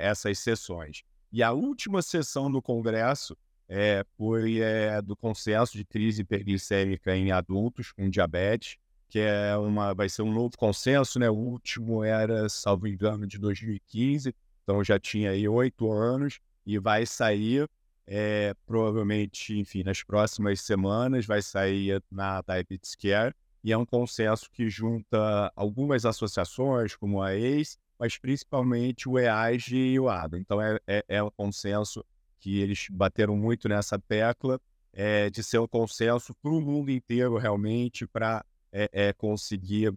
essas 0.00 0.38
sessões. 0.38 1.02
E 1.32 1.42
a 1.42 1.50
última 1.50 2.00
sessão 2.00 2.48
do 2.50 2.62
Congresso 2.62 3.36
foi 4.16 4.60
do 5.04 5.16
consenso 5.16 5.76
de 5.76 5.84
crise 5.84 6.22
hiperglicêmica 6.22 7.14
em 7.16 7.32
adultos 7.32 7.90
com 7.90 8.08
diabetes, 8.08 8.76
que 9.08 9.18
é 9.18 9.54
uma, 9.58 9.92
vai 9.92 10.08
ser 10.08 10.22
um 10.22 10.32
novo 10.32 10.56
consenso, 10.56 11.18
né? 11.18 11.28
O 11.28 11.34
último 11.34 12.02
era, 12.02 12.48
salvo 12.48 12.86
engano, 12.86 13.26
de 13.26 13.36
2015, 13.36 14.34
então 14.62 14.82
já 14.82 14.98
tinha 14.98 15.32
aí 15.32 15.46
oito 15.46 15.92
anos, 15.92 16.40
e 16.64 16.78
vai 16.78 17.04
sair 17.04 17.68
é, 18.06 18.54
provavelmente, 18.66 19.58
enfim, 19.58 19.82
nas 19.82 20.02
próximas 20.02 20.60
semanas, 20.60 21.26
vai 21.26 21.42
sair 21.42 22.02
na 22.10 22.42
Diabetes 22.42 22.94
Care, 22.94 23.34
e 23.64 23.72
é 23.72 23.78
um 23.78 23.86
consenso 23.86 24.50
que 24.50 24.68
junta 24.68 25.52
algumas 25.54 26.04
associações, 26.04 26.96
como 26.96 27.22
a 27.22 27.34
ACE, 27.34 27.76
mas 27.98 28.18
principalmente 28.18 29.08
o 29.08 29.18
EAG 29.18 29.76
e 29.76 30.00
o 30.00 30.08
ADA. 30.08 30.38
Então 30.38 30.60
é, 30.60 30.78
é, 30.86 31.04
é 31.06 31.22
um 31.22 31.30
consenso 31.30 32.04
que 32.40 32.58
eles 32.60 32.88
bateram 32.90 33.36
muito 33.36 33.68
nessa 33.68 33.96
tecla 33.96 34.60
é, 34.92 35.30
de 35.30 35.42
ser 35.44 35.58
um 35.58 35.68
consenso 35.68 36.34
para 36.42 36.50
o 36.50 36.60
mundo 36.60 36.90
inteiro 36.90 37.38
realmente, 37.38 38.06
para 38.06 38.44
é, 38.72 38.90
é, 38.92 39.12
conseguir 39.12 39.94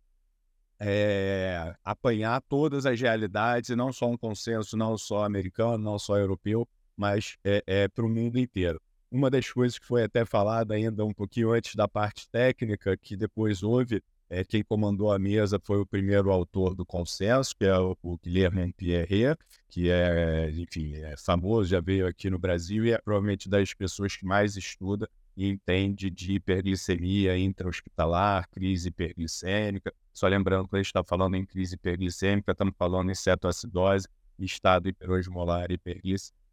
é, 0.80 1.76
apanhar 1.84 2.42
todas 2.48 2.86
as 2.86 3.00
realidades, 3.00 3.72
e 3.72 3.76
não 3.76 3.92
só 3.92 4.08
um 4.08 4.18
consenso 4.18 4.78
não 4.78 4.98
só 4.98 5.24
americano, 5.24 5.84
não 5.84 5.98
só 5.98 6.18
europeu, 6.18 6.68
mas 6.96 7.38
é, 7.44 7.64
é 7.66 7.88
para 7.88 8.06
o 8.06 8.10
mundo 8.10 8.38
inteiro. 8.38 8.82
Uma 9.12 9.30
das 9.30 9.50
coisas 9.50 9.80
que 9.80 9.86
foi 9.86 10.04
até 10.04 10.26
falada 10.26 10.74
ainda 10.74 11.06
um 11.06 11.14
pouquinho 11.14 11.52
antes 11.52 11.76
da 11.76 11.88
parte 11.88 12.28
técnica, 12.30 12.98
que 12.98 13.16
depois 13.16 13.64
houve, 13.64 14.02
é, 14.30 14.44
quem 14.44 14.64
comandou 14.64 15.12
a 15.12 15.20
mesa 15.20 15.60
foi 15.64 15.80
o 15.80 15.86
primeiro 15.86 16.32
autor 16.32 16.76
do 16.76 16.86
consenso, 16.86 17.56
que 17.56 17.66
é 17.66 17.78
o, 17.78 17.96
o 18.02 18.18
Guilherme 18.18 18.74
Pierre, 18.74 19.38
que 19.70 19.90
é, 19.90 20.50
enfim, 20.52 20.96
é 20.96 21.16
famoso, 21.16 21.70
já 21.70 21.80
veio 21.80 22.08
aqui 22.08 22.30
no 22.30 22.40
Brasil 22.40 22.86
e 22.86 22.92
é 22.92 22.98
provavelmente 22.98 23.48
das 23.48 23.74
pessoas 23.74 24.16
que 24.18 24.26
mais 24.26 24.58
estuda 24.58 25.08
e 25.38 25.48
entende 25.48 26.10
de 26.10 26.34
hiperglicemia 26.34 27.38
intra-hospitalar, 27.38 28.50
crise 28.50 28.88
hiperglicêmica. 28.90 29.94
Só 30.14 30.28
lembrando 30.28 30.68
que 30.68 30.76
a 30.76 30.80
gente 30.80 30.88
está 30.88 31.04
falando 31.04 31.36
em 31.36 31.46
crise 31.46 31.76
hiperglicêmica, 31.76 32.52
estamos 32.52 32.74
falando 32.78 33.12
em 33.12 33.16
cetoacidose, 33.16 34.08
estado 34.40 34.88
hiperosmolar 34.90 35.70
e 35.70 35.76
hiperglicemia. 35.76 36.45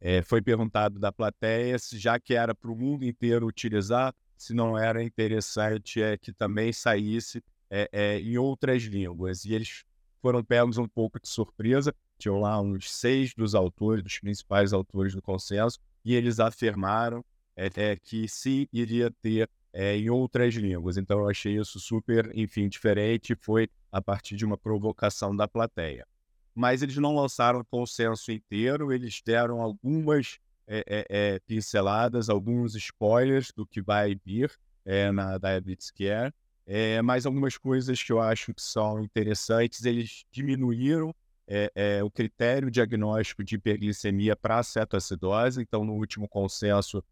É, 0.00 0.22
foi 0.22 0.40
perguntado 0.40 0.98
da 0.98 1.12
plateia 1.12 1.78
se 1.78 1.98
já 1.98 2.18
que 2.18 2.34
era 2.34 2.54
para 2.54 2.70
o 2.70 2.76
mundo 2.76 3.04
inteiro 3.04 3.46
utilizar, 3.46 4.14
se 4.36 4.54
não 4.54 4.78
era 4.78 5.02
interessante 5.02 6.00
é, 6.00 6.16
que 6.16 6.32
também 6.32 6.72
saísse 6.72 7.44
é, 7.68 7.88
é, 7.92 8.20
em 8.20 8.38
outras 8.38 8.82
línguas. 8.84 9.44
E 9.44 9.52
eles 9.52 9.84
foram 10.22 10.42
pegos 10.42 10.78
um 10.78 10.88
pouco 10.88 11.20
de 11.20 11.28
surpresa, 11.28 11.94
tinham 12.18 12.40
lá 12.40 12.58
uns 12.60 12.90
seis 12.90 13.34
dos 13.34 13.54
autores, 13.54 14.02
dos 14.02 14.18
principais 14.18 14.72
autores 14.72 15.14
do 15.14 15.20
consenso, 15.20 15.78
e 16.02 16.14
eles 16.14 16.40
afirmaram 16.40 17.22
é, 17.54 17.96
que 17.96 18.26
sim, 18.26 18.66
iria 18.72 19.10
ter 19.22 19.50
em 19.72 20.08
outras 20.08 20.54
línguas. 20.54 20.96
Então 20.96 21.20
eu 21.20 21.28
achei 21.28 21.58
isso 21.58 21.78
super, 21.78 22.30
enfim, 22.34 22.68
diferente, 22.68 23.36
foi 23.38 23.68
a 23.92 24.00
partir 24.00 24.34
de 24.36 24.44
uma 24.44 24.56
provocação 24.56 25.36
da 25.36 25.46
plateia. 25.46 26.06
Mas 26.54 26.82
eles 26.82 26.96
não 26.96 27.14
lançaram 27.14 27.60
o 27.60 27.64
consenso 27.64 28.32
inteiro, 28.32 28.92
eles 28.92 29.22
deram 29.24 29.60
algumas 29.60 30.38
é, 30.72 30.84
é, 30.86 31.06
é, 31.08 31.40
pinceladas, 31.40 32.28
alguns 32.28 32.76
spoilers 32.76 33.50
do 33.50 33.66
que 33.66 33.82
vai 33.82 34.14
vir 34.14 34.56
é, 34.84 35.10
na 35.10 35.36
Diabetes 35.36 35.90
Care, 35.90 36.32
é, 36.64 37.02
mas 37.02 37.26
algumas 37.26 37.58
coisas 37.58 38.00
que 38.00 38.12
eu 38.12 38.20
acho 38.20 38.54
que 38.54 38.62
são 38.62 39.02
interessantes, 39.02 39.84
eles 39.84 40.24
diminuíram 40.30 41.12
é, 41.44 42.00
o 42.04 42.08
critério 42.08 42.70
diagnóstico 42.70 43.42
de 43.42 43.56
hiperglicemia 43.56 44.36
para 44.36 44.62
cetoacidose, 44.62 45.60
então 45.60 45.84
no 45.84 45.94
último 45.94 46.28
consenso 46.28 47.02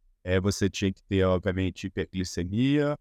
você 0.40 0.71
tinha 0.71 0.92
que 0.92 1.02
ter, 1.02 1.25
obviamente, 1.25 1.88
hiperglicemia, 1.88 2.97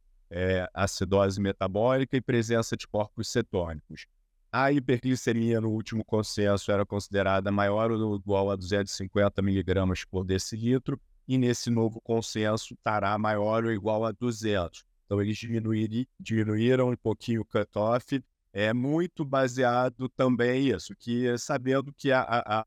acidose 0.74 1.39
metabólica 1.39 2.17
e 2.17 2.22
presença 2.22 2.75
de 2.75 2.88
corpos 2.88 3.29
cetônicos. 3.29 4.08
A 4.51 4.72
hiperglicemia 4.72 5.60
no 5.60 5.70
último 5.70 6.06
consenso 6.06 6.72
era 6.72 6.86
considerada 6.86 7.51
maior 7.51 7.92
ou 7.92 8.16
igual 8.16 8.50
a 8.50 8.56
250 8.56 9.42
miligramas 9.42 10.06
por 10.06 10.24
decilitro, 10.24 11.00
e 11.27 11.38
nesse 11.38 11.70
novo 11.70 12.00
consenso 12.01 12.74
estará 12.74 13.18
maior 13.18 13.66
ou 13.66 13.72
igual 13.72 14.06
a 14.06 14.12
200. 14.12 14.84
Então, 15.06 15.22
eles 15.22 15.38
diminuíram 15.38 16.89
um 16.89 16.96
pouquinho 16.96 17.42
o 17.42 17.46
cutoff, 17.46 18.24
é 18.54 18.74
muito 18.74 19.25
baseado 19.25 20.10
também 20.10 20.70
isso, 20.70 20.96
que 20.98 21.38
sabendo 21.38 21.94
que 21.94 22.12
a, 22.12 22.22
a, 22.22 22.66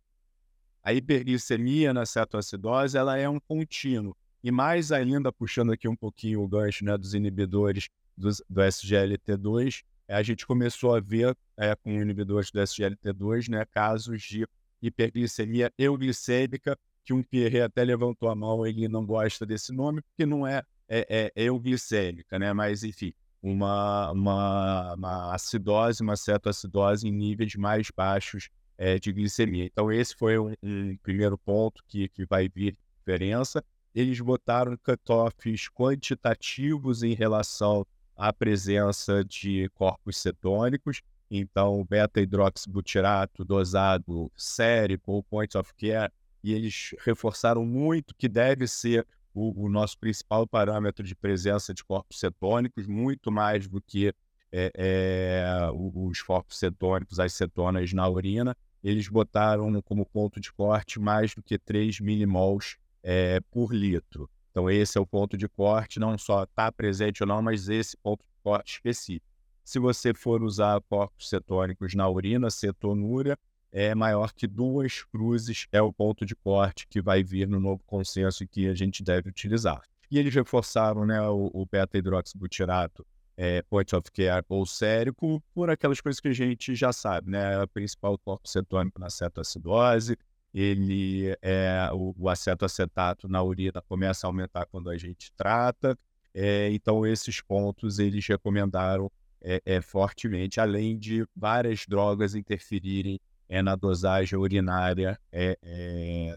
A 0.83 0.95
hiperglicemia 0.95 1.93
na 1.93 2.07
cetoacidose 2.07 2.97
ela 2.97 3.19
é 3.19 3.29
um 3.29 3.41
contínuo. 3.41 4.17
E 4.43 4.51
mais 4.51 4.93
ainda, 4.93 5.33
puxando 5.33 5.73
aqui 5.73 5.87
um 5.89 5.97
pouquinho 5.97 6.43
o 6.43 6.49
gancho 6.49 6.85
né, 6.85 6.97
dos 6.97 7.13
inibidores 7.13 7.89
do, 8.17 8.31
do 8.49 8.61
SGLT2, 8.63 9.83
a 10.11 10.23
gente 10.23 10.47
começou 10.47 10.95
a 10.95 11.01
ver 11.01 11.37
é, 11.57 11.75
com 11.77 11.91
inibidores 11.91 12.51
do 12.51 12.61
SGLT2 12.61 13.49
né, 13.49 13.65
casos 13.65 14.23
de 14.23 14.47
hiperglicemia 14.83 15.73
euglicêmica, 15.79 16.77
que 17.05 17.13
um 17.13 17.23
Pierre 17.23 17.61
até 17.61 17.85
levantou 17.85 18.29
a 18.29 18.35
mão, 18.35 18.67
ele 18.67 18.89
não 18.89 19.05
gosta 19.05 19.47
desse 19.47 19.73
nome, 19.73 20.03
porque 20.03 20.27
não 20.27 20.47
é, 20.47 20.63
é, 20.89 21.33
é 21.35 21.43
euglicêmica, 21.45 22.39
né? 22.39 22.53
mas 22.53 22.83
enfim, 22.83 23.13
uma, 23.43 24.11
uma, 24.11 24.95
uma 24.95 25.35
acidose, 25.35 26.03
uma 26.03 26.17
cetoacidose 26.17 27.09
em 27.09 27.13
níveis 27.13 27.55
mais 27.55 27.91
baixos 27.95 28.49
é, 28.77 28.99
de 28.99 29.13
glicemia. 29.13 29.67
Então, 29.67 29.93
esse 29.93 30.15
foi 30.15 30.39
um, 30.39 30.55
um, 30.63 30.97
primeiro 31.03 31.39
ponto 31.39 31.83
que, 31.87 32.09
que 32.09 32.25
vai 32.27 32.49
vir 32.49 32.77
diferença. 32.99 33.63
Eles 33.95 34.21
botaram 34.21 34.77
cutoffs 34.77 35.69
quantitativos 35.69 37.03
em 37.03 37.15
relação 37.15 37.87
à 38.21 38.35
presença 38.35 39.25
de 39.25 39.71
corpos 39.71 40.19
cetônicos. 40.19 41.01
Então, 41.31 41.87
beta-hidroxibutirato 41.89 43.45
dosado 43.45 44.31
sério 44.37 45.01
ou 45.07 45.23
point 45.23 45.57
of 45.57 45.73
care, 45.75 46.13
e 46.45 46.53
eles 46.53 46.95
reforçaram 47.01 47.65
muito 47.65 48.15
que 48.15 48.29
deve 48.29 48.67
ser 48.69 49.07
o, 49.33 49.65
o, 49.65 49.69
nosso 49.71 49.99
principal 49.99 50.47
parâmetro 50.47 51.05
de 51.05 51.15
presença 51.15 51.73
de 51.73 51.83
corpos 51.83 52.19
cetônicos, 52.19 52.87
muito 52.87 53.31
mais 53.31 53.67
do 53.67 53.81
que 53.81 54.13
é, 54.53 54.71
é, 54.75 55.71
os 55.73 56.21
corpos 56.21 56.59
cetônicos, 56.59 57.19
as 57.19 57.33
cetonas 57.33 57.93
na 57.93 58.07
urina. 58.09 58.55
Eles 58.83 59.09
botaram 59.09 59.81
como 59.83 60.05
ponto 60.05 60.41
de 60.41 60.53
corte 60.53 60.99
mais 61.01 61.35
do 61.35 61.43
que 61.43 61.59
3 61.59 62.01
milimols 62.01 62.77
é, 63.03 63.41
por 63.51 63.73
litro. 63.73 64.29
Então, 64.51 64.69
esse 64.69 64.99
é 64.99 65.01
o 65.01 65.07
ponto 65.07 65.37
de 65.37 65.49
corte, 65.49 66.01
não 66.01 66.19
só 66.19 66.45
está 66.45 66.71
presente 66.73 67.23
ou 67.23 67.27
não, 67.27 67.41
mas 67.41 67.69
esse 67.69 67.97
ponto 67.97 68.21
de 68.21 68.43
corte 68.43 68.75
específico. 68.75 69.27
Se 69.65 69.79
você 69.79 70.13
for 70.13 70.43
usar 70.43 70.81
corpos 70.89 71.29
cetônicos 71.29 71.95
na 71.95 72.09
urina, 72.09 72.51
cetonúria, 72.51 73.39
é 73.73 73.95
maior 73.95 74.33
que 74.33 74.47
duas 74.47 75.05
cruzes, 75.05 75.69
é 75.71 75.81
o 75.81 75.93
ponto 75.93 76.27
de 76.27 76.35
corte 76.35 76.89
que 76.89 77.01
vai 77.01 77.23
vir 77.23 77.47
no 77.47 77.61
novo 77.61 77.83
consenso 77.87 78.47
que 78.49 78.67
a 78.69 78.75
gente 78.75 79.03
deve 79.03 79.29
utilizar. 79.29 79.83
E 80.11 80.19
eles 80.19 80.35
reforçaram 80.35 81.07
né, 81.07 81.23
o, 81.29 81.51
o 81.55 81.65
beta-hidroxibutirato, 81.67 83.07
é, 83.37 83.63
point 83.63 83.95
of 83.95 84.11
care 84.11 84.45
ou 84.49 84.67
sérico, 84.67 85.41
por 85.55 85.71
aquelas 85.71 86.01
coisas 86.01 86.21
que 86.21 86.29
a 86.29 86.33
gente 86.33 86.75
já 86.75 86.93
sabe, 86.93 87.31
né? 87.31 87.63
O 87.63 87.69
principal 87.69 88.19
corpo 88.19 88.49
cetônico 88.49 89.01
na 89.01 89.09
cetoacidose, 89.09 90.17
ele 90.53 91.37
é 91.41 91.89
o, 91.93 92.15
o 92.19 92.29
acetoacetato 92.29 93.29
na 93.29 93.43
urina 93.43 93.81
começa 93.83 94.27
a 94.27 94.29
aumentar 94.29 94.67
quando 94.67 94.91
a 94.91 94.99
gente 94.99 95.33
trata, 95.33 95.97
é, 96.35 96.71
então 96.73 97.07
esses 97.07 97.41
pontos 97.41 97.99
eles 97.99 98.27
recomendaram 98.27 99.11
é, 99.43 99.63
é, 99.65 99.81
fortemente, 99.81 100.61
além 100.61 100.99
de 100.99 101.27
várias 101.35 101.87
drogas 101.87 102.35
interferirem 102.35 103.19
é 103.49 103.63
na 103.63 103.75
dosagem 103.75 104.39
urinária 104.39 105.19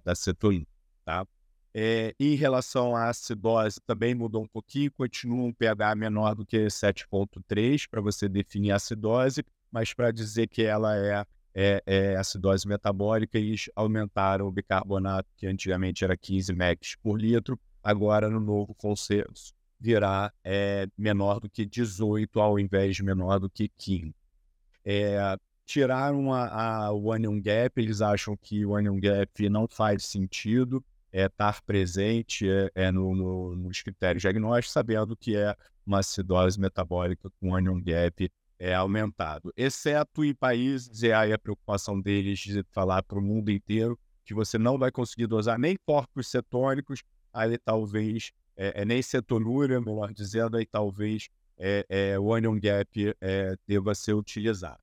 da 0.04 0.16
cetolina, 0.16 0.66
tá? 1.06 1.28
Em 2.20 2.34
relação 2.34 2.96
à 2.96 3.10
acidose, 3.10 3.80
também 3.86 4.16
mudou 4.16 4.42
um 4.42 4.48
pouquinho, 4.48 4.92
continua 4.92 5.44
um 5.44 5.54
pH 5.54 5.94
menor 5.94 6.34
do 6.34 6.44
que 6.44 6.66
7,3 6.66 7.88
para 7.88 8.02
você 8.02 8.28
definir 8.28 8.72
a 8.72 8.78
acidose, 8.78 9.44
mas 9.72 9.94
para 9.94 10.12
dizer 10.12 10.48
que 10.48 10.64
ela 10.64 10.98
é, 10.98 11.24
é, 11.54 11.84
é, 11.86 12.16
acidose 12.16 12.68
metabólica, 12.68 13.38
eles 13.38 13.70
aumentaram 13.76 14.48
o 14.48 14.52
bicarbonato, 14.52 15.30
que 15.38 15.48
antigamente 15.48 16.04
era 16.04 16.18
15 16.18 16.54
mEq 16.54 16.98
por 17.02 17.20
litro, 17.20 17.60
agora 17.84 18.30
no 18.30 18.40
novo 18.40 18.74
consenso 18.74 19.54
virá 19.84 20.32
é, 20.46 20.88
menor 20.98 21.42
do 21.42 21.50
que 21.50 21.66
18 21.66 22.40
ao 22.40 22.58
invés 22.58 22.96
de 22.96 23.04
menor 23.04 23.38
do 23.38 23.50
que 23.50 23.68
15. 23.68 24.16
É, 24.86 25.38
tiraram 25.66 26.34
a, 26.34 26.86
a, 26.86 26.92
o 26.94 27.08
onion 27.08 27.42
gap, 27.42 27.82
eles 27.82 28.02
acham 28.02 28.38
que 28.38 28.66
o 28.66 28.72
onion 28.72 28.98
gap 28.98 29.50
não 29.50 29.68
faz 29.68 30.06
sentido 30.06 30.84
é, 31.12 31.26
estar 31.26 31.62
presente 31.64 32.50
é, 32.50 32.72
é 32.74 32.92
no, 32.92 33.14
no, 33.14 33.56
nos 33.58 33.82
critérios 33.82 34.22
diagnósticos, 34.22 34.72
sabendo 34.72 35.18
que 35.18 35.36
é 35.36 35.54
uma 35.86 36.00
acidose 36.00 36.58
metabólica 36.58 37.30
com 37.40 37.52
onion 37.52 37.82
gap 37.82 38.32
é, 38.60 38.74
aumentado. 38.74 39.54
Exceto 39.56 40.24
em 40.24 40.34
países, 40.34 41.04
e 41.04 41.12
aí 41.12 41.34
a 41.34 41.40
preocupação 41.40 42.00
deles 42.00 42.40
de 42.40 42.64
falar 42.72 43.04
para 43.04 43.20
o 43.20 43.22
mundo 43.22 43.52
inteiro 43.52 44.00
que 44.26 44.34
você 44.34 44.58
não 44.58 44.78
vai 44.78 44.92
conseguir 44.92 45.28
dosar 45.28 45.60
nem 45.60 45.78
corpos 45.86 46.28
cetônicos, 46.28 47.04
aí 47.34 47.58
talvez, 47.58 48.32
é, 48.56 48.82
é 48.82 48.86
nem 48.86 49.02
cetonúria, 49.02 49.82
melhor 49.82 50.14
dizendo, 50.14 50.58
aí 50.58 50.66
talvez 50.66 51.28
é, 51.58 51.86
é, 51.90 52.20
o 52.20 52.26
onion 52.26 52.60
gap 52.60 53.16
é, 53.20 53.56
deva 53.68 53.94
ser 53.94 54.14
utilizado. 54.14 54.82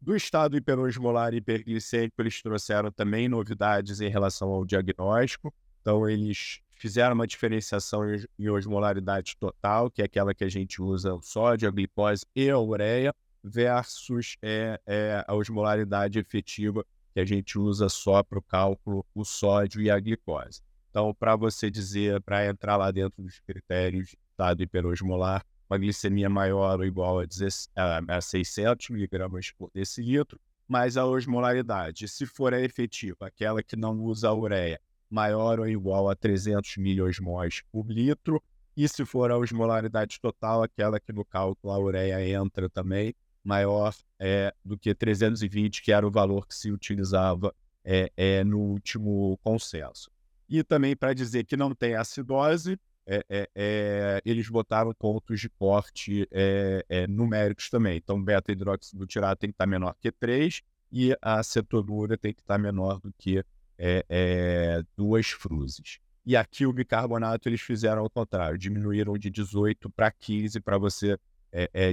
Do 0.00 0.14
estado 0.14 0.56
hiperosmolar 0.56 1.34
e 1.34 1.38
hiperglicêmico, 1.38 2.20
eles 2.22 2.40
trouxeram 2.40 2.90
também 2.92 3.28
novidades 3.28 4.00
em 4.00 4.08
relação 4.08 4.48
ao 4.48 4.64
diagnóstico. 4.64 5.52
Então, 5.80 6.08
eles 6.08 6.60
fizeram 6.78 7.14
uma 7.14 7.26
diferenciação 7.26 8.02
em 8.38 8.48
osmolaridade 8.48 9.36
total, 9.36 9.90
que 9.90 10.00
é 10.00 10.04
aquela 10.04 10.34
que 10.34 10.44
a 10.44 10.48
gente 10.48 10.80
usa 10.80 11.14
o 11.14 11.20
sódio, 11.20 11.68
a 11.68 11.72
glicose 11.72 12.24
e 12.34 12.48
a 12.48 12.58
ureia, 12.58 13.14
versus 13.42 14.36
é, 14.42 14.80
é, 14.86 15.24
a 15.26 15.34
osmolaridade 15.34 16.18
efetiva, 16.18 16.84
que 17.12 17.20
a 17.20 17.24
gente 17.24 17.58
usa 17.58 17.88
só 17.88 18.22
para 18.22 18.38
o 18.38 18.42
cálculo 18.42 19.04
o 19.14 19.24
sódio 19.24 19.80
e 19.80 19.90
a 19.90 19.98
glicose. 19.98 20.60
Então, 20.90 21.14
para 21.14 21.36
você 21.36 21.70
dizer, 21.70 22.20
para 22.22 22.46
entrar 22.46 22.76
lá 22.76 22.90
dentro 22.90 23.22
dos 23.22 23.40
critérios 23.40 24.08
de 24.08 24.18
estado 24.30 24.62
hiperosmolar, 24.62 25.44
uma 25.68 25.78
glicemia 25.78 26.30
maior 26.30 26.78
ou 26.78 26.86
igual 26.86 27.20
a, 27.20 27.26
16, 27.26 27.68
a 28.08 28.20
600 28.20 28.88
miligramas 28.90 29.50
por 29.50 29.70
decilitro, 29.74 30.40
mais 30.66 30.96
a 30.96 31.04
osmolaridade. 31.04 32.08
Se 32.08 32.26
for 32.26 32.54
a 32.54 32.60
efetiva, 32.60 33.26
aquela 33.26 33.62
que 33.62 33.76
não 33.76 33.98
usa 34.00 34.28
a 34.28 34.34
ureia, 34.34 34.80
maior 35.10 35.60
ou 35.60 35.68
igual 35.68 36.08
a 36.08 36.16
300 36.16 36.76
miliosmóis 36.76 37.62
por 37.70 37.86
litro, 37.86 38.42
e 38.76 38.88
se 38.88 39.04
for 39.04 39.30
a 39.30 39.36
osmolaridade 39.36 40.20
total, 40.20 40.62
aquela 40.62 41.00
que 41.00 41.12
no 41.12 41.24
cálculo 41.24 41.72
a 41.72 41.78
ureia 41.78 42.28
entra 42.28 42.68
também, 42.70 43.14
maior 43.42 43.94
é, 44.18 44.54
do 44.64 44.78
que 44.78 44.94
320, 44.94 45.82
que 45.82 45.92
era 45.92 46.06
o 46.06 46.10
valor 46.10 46.46
que 46.46 46.54
se 46.54 46.70
utilizava 46.70 47.54
é, 47.84 48.12
é, 48.16 48.44
no 48.44 48.58
último 48.58 49.38
consenso. 49.42 50.10
E 50.48 50.62
também 50.62 50.94
para 50.94 51.14
dizer 51.14 51.44
que 51.44 51.56
não 51.56 51.74
tem 51.74 51.94
acidose, 51.94 52.78
é, 53.10 53.24
é, 53.28 53.48
é, 53.54 54.22
eles 54.22 54.48
botaram 54.50 54.92
pontos 54.92 55.40
de 55.40 55.48
corte 55.48 56.28
é, 56.30 57.06
numéricos 57.08 57.70
também. 57.70 57.96
Então, 57.96 58.22
beta-hidroxibutirato 58.22 59.40
tem 59.40 59.50
que 59.50 59.54
estar 59.54 59.66
menor 59.66 59.94
que 59.98 60.12
3 60.12 60.60
e 60.92 61.16
a 61.20 61.42
cetonura 61.42 62.18
tem 62.18 62.34
que 62.34 62.40
estar 62.40 62.58
menor 62.58 63.00
do 63.00 63.12
que 63.16 63.42
é, 63.78 64.82
duas 64.96 65.28
fruzes. 65.28 66.00
E 66.26 66.36
aqui 66.36 66.66
o 66.66 66.72
bicarbonato 66.72 67.48
eles 67.48 67.60
fizeram 67.60 68.02
ao 68.02 68.10
contrário, 68.10 68.58
diminuíram 68.58 69.16
de 69.16 69.30
18 69.30 69.88
para 69.90 70.10
15 70.10 70.60
para 70.60 70.76
você 70.76 71.18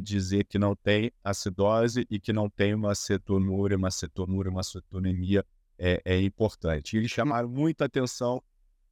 dizer 0.03 0.43
que 0.43 0.59
não 0.59 0.75
tem 0.75 1.09
acidose 1.23 2.05
e 2.09 2.19
que 2.19 2.33
não 2.33 2.49
tem 2.49 2.73
uma 2.73 2.93
cetonúria, 2.93 3.77
uma 3.77 3.89
cetonúria, 3.89 4.51
uma 4.51 4.63
cetonemia 4.63 5.45
é, 5.77 6.19
importante. 6.21 6.97
Eles 6.97 7.09
chamaram 7.09 7.47
muita 7.47 7.85
atenção. 7.85 8.43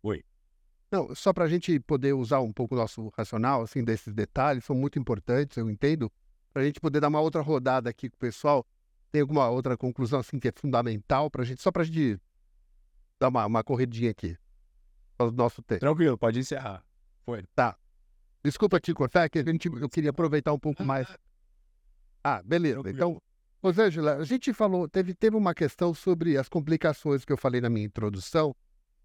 Oi. 0.01 0.23
Não, 0.91 1.13
só 1.15 1.33
para 1.33 1.45
a 1.45 1.47
gente 1.49 1.79
poder 1.79 2.13
usar 2.13 2.39
um 2.39 2.53
pouco 2.53 2.75
o 2.75 2.77
nosso 2.77 3.11
racional, 3.17 3.63
assim, 3.63 3.83
desses 3.83 4.13
detalhes, 4.13 4.63
são 4.63 4.75
muito 4.75 4.99
importantes, 4.99 5.57
eu 5.57 5.69
entendo, 5.69 6.11
para 6.53 6.61
a 6.61 6.65
gente 6.65 6.79
poder 6.79 6.99
dar 6.99 7.07
uma 7.07 7.19
outra 7.19 7.41
rodada 7.41 7.89
aqui 7.89 8.09
com 8.09 8.15
o 8.15 8.19
pessoal. 8.19 8.65
Tem 9.11 9.21
alguma 9.21 9.49
outra 9.49 9.75
conclusão, 9.75 10.19
assim, 10.19 10.39
que 10.39 10.47
é 10.47 10.51
fundamental 10.55 11.31
para 11.31 11.41
a 11.41 11.45
gente, 11.45 11.61
só 11.61 11.71
para 11.71 11.81
a 11.81 11.85
gente 11.85 12.21
dar 13.23 13.29
uma, 13.29 13.45
uma 13.45 13.63
corridinha 13.63 14.11
aqui, 14.11 14.37
para 15.17 15.27
o 15.27 15.31
nosso 15.31 15.61
tempo. 15.61 15.79
Tranquilo, 15.79 16.17
pode 16.17 16.39
encerrar. 16.39 16.83
Foi. 17.25 17.43
Tá. 17.55 17.77
Desculpa 18.43 18.79
te 18.79 18.93
cortar, 18.93 19.29
que 19.29 19.39
a 19.39 19.43
gente, 19.43 19.67
eu 19.67 19.89
queria 19.89 20.09
aproveitar 20.09 20.51
um 20.51 20.59
pouco 20.59 20.83
mais. 20.83 21.07
Ah, 22.21 22.41
beleza. 22.43 22.81
Então, 22.87 23.21
Rosângela, 23.61 24.17
a 24.17 24.25
gente 24.25 24.51
falou, 24.51 24.89
teve, 24.89 25.13
teve 25.13 25.37
uma 25.37 25.53
questão 25.53 25.93
sobre 25.93 26.37
as 26.37 26.49
complicações 26.49 27.23
que 27.23 27.31
eu 27.31 27.37
falei 27.37 27.61
na 27.61 27.69
minha 27.69 27.85
introdução, 27.85 28.53